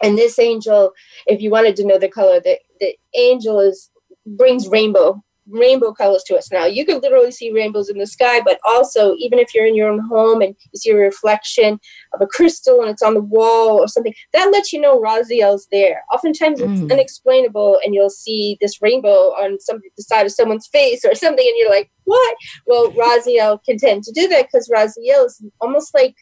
[0.03, 0.93] And this angel,
[1.27, 3.91] if you wanted to know the color, the, the angel is
[4.25, 6.65] brings rainbow rainbow colors to us now.
[6.65, 9.91] You can literally see rainbows in the sky, but also even if you're in your
[9.91, 11.79] own home and you see a reflection
[12.15, 15.67] of a crystal and it's on the wall or something, that lets you know Raziel's
[15.71, 16.03] there.
[16.13, 16.83] Oftentimes mm.
[16.83, 21.15] it's unexplainable and you'll see this rainbow on some the side of someone's face or
[21.15, 22.37] something and you're like, what?
[22.67, 26.15] Well, Raziel can tend to do that because Raziel is almost like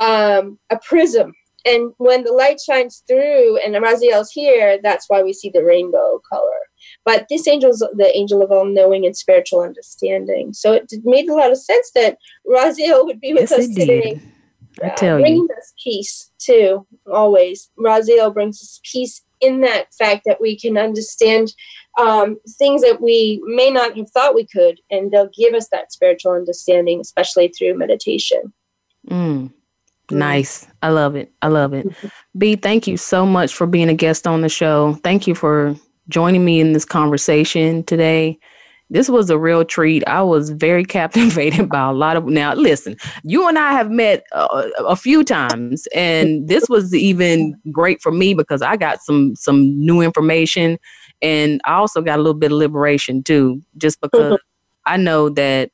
[0.00, 1.32] um, a prism
[1.68, 6.20] and when the light shines through and Raziel's here, that's why we see the rainbow
[6.30, 6.60] color.
[7.04, 10.52] But this angel's the angel of all knowing and spiritual understanding.
[10.54, 12.16] So it made a lot of sense that
[12.48, 13.80] Raziel would be with yes, us indeed.
[13.86, 14.20] today.
[14.82, 15.56] I tell uh, bringing you.
[15.58, 17.68] us peace too, always.
[17.78, 21.52] Raziel brings us peace in that fact that we can understand
[22.00, 25.92] um, things that we may not have thought we could, and they'll give us that
[25.92, 28.52] spiritual understanding, especially through meditation.
[29.08, 29.52] Mm.
[30.10, 30.66] Nice.
[30.82, 31.32] I love it.
[31.42, 31.86] I love it.
[31.86, 32.08] Mm-hmm.
[32.38, 34.94] B, thank you so much for being a guest on the show.
[35.04, 35.74] Thank you for
[36.08, 38.38] joining me in this conversation today.
[38.90, 40.02] This was a real treat.
[40.06, 42.26] I was very captivated by a lot of.
[42.26, 46.94] Now, listen, you and I have met a, uh, a few times, and this was
[46.94, 50.78] even great for me because I got some some new information,
[51.20, 54.82] and I also got a little bit of liberation too, just because mm-hmm.
[54.86, 55.70] I know that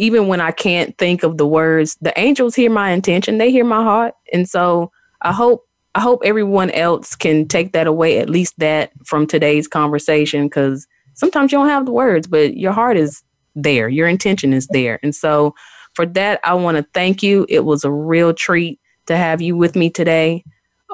[0.00, 3.66] even when I can't think of the words, the angels hear my intention, they hear
[3.66, 4.14] my heart.
[4.32, 4.90] And so
[5.20, 9.68] I hope I hope everyone else can take that away, at least that from today's
[9.68, 13.22] conversation, because sometimes you don't have the words, but your heart is
[13.54, 14.98] there, your intention is there.
[15.02, 15.54] And so
[15.92, 17.44] for that, I want to thank you.
[17.50, 20.44] It was a real treat to have you with me today.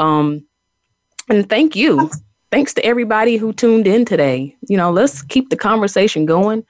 [0.00, 0.44] Um,
[1.28, 2.10] and thank you.
[2.50, 4.56] Thanks to everybody who tuned in today.
[4.68, 6.64] You know, let's keep the conversation going.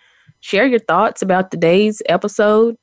[0.47, 2.77] Share your thoughts about today's episode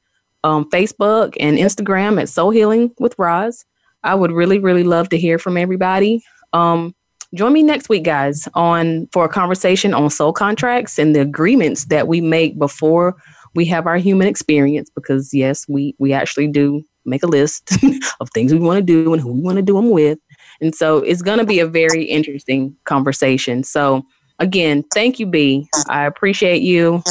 [0.43, 3.63] on Facebook and Instagram at Soul Healing with Roz.
[4.03, 6.21] I would really, really love to hear from everybody.
[6.51, 6.93] Um,
[7.33, 11.85] join me next week, guys, on for a conversation on soul contracts and the agreements
[11.85, 13.15] that we make before
[13.55, 14.89] we have our human experience.
[14.93, 17.69] Because yes, we we actually do make a list
[18.19, 20.19] of things we want to do and who we want to do them with.
[20.59, 23.63] And so it's going to be a very interesting conversation.
[23.63, 24.05] So
[24.39, 25.69] again, thank you, B.
[25.87, 27.01] I appreciate you.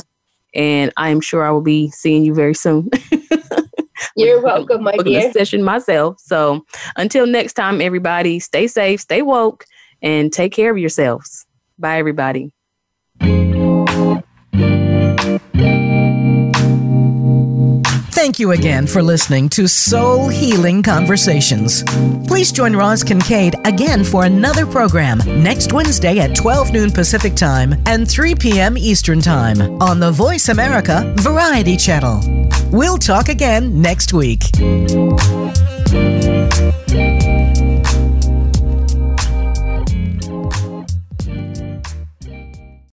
[0.54, 2.90] And I am sure I will be seeing you very soon.
[4.16, 5.32] You're welcome, my dear.
[5.32, 6.20] Session myself.
[6.20, 6.64] So
[6.96, 9.64] until next time, everybody, stay safe, stay woke,
[10.02, 11.46] and take care of yourselves.
[11.78, 12.52] Bye, everybody.
[18.22, 21.82] Thank you again for listening to Soul Healing Conversations.
[22.28, 27.74] Please join Roz Kincaid again for another program next Wednesday at 12 noon Pacific Time
[27.86, 28.78] and 3 p.m.
[28.78, 32.48] Eastern Time on the Voice America Variety Channel.
[32.70, 34.44] We'll talk again next week.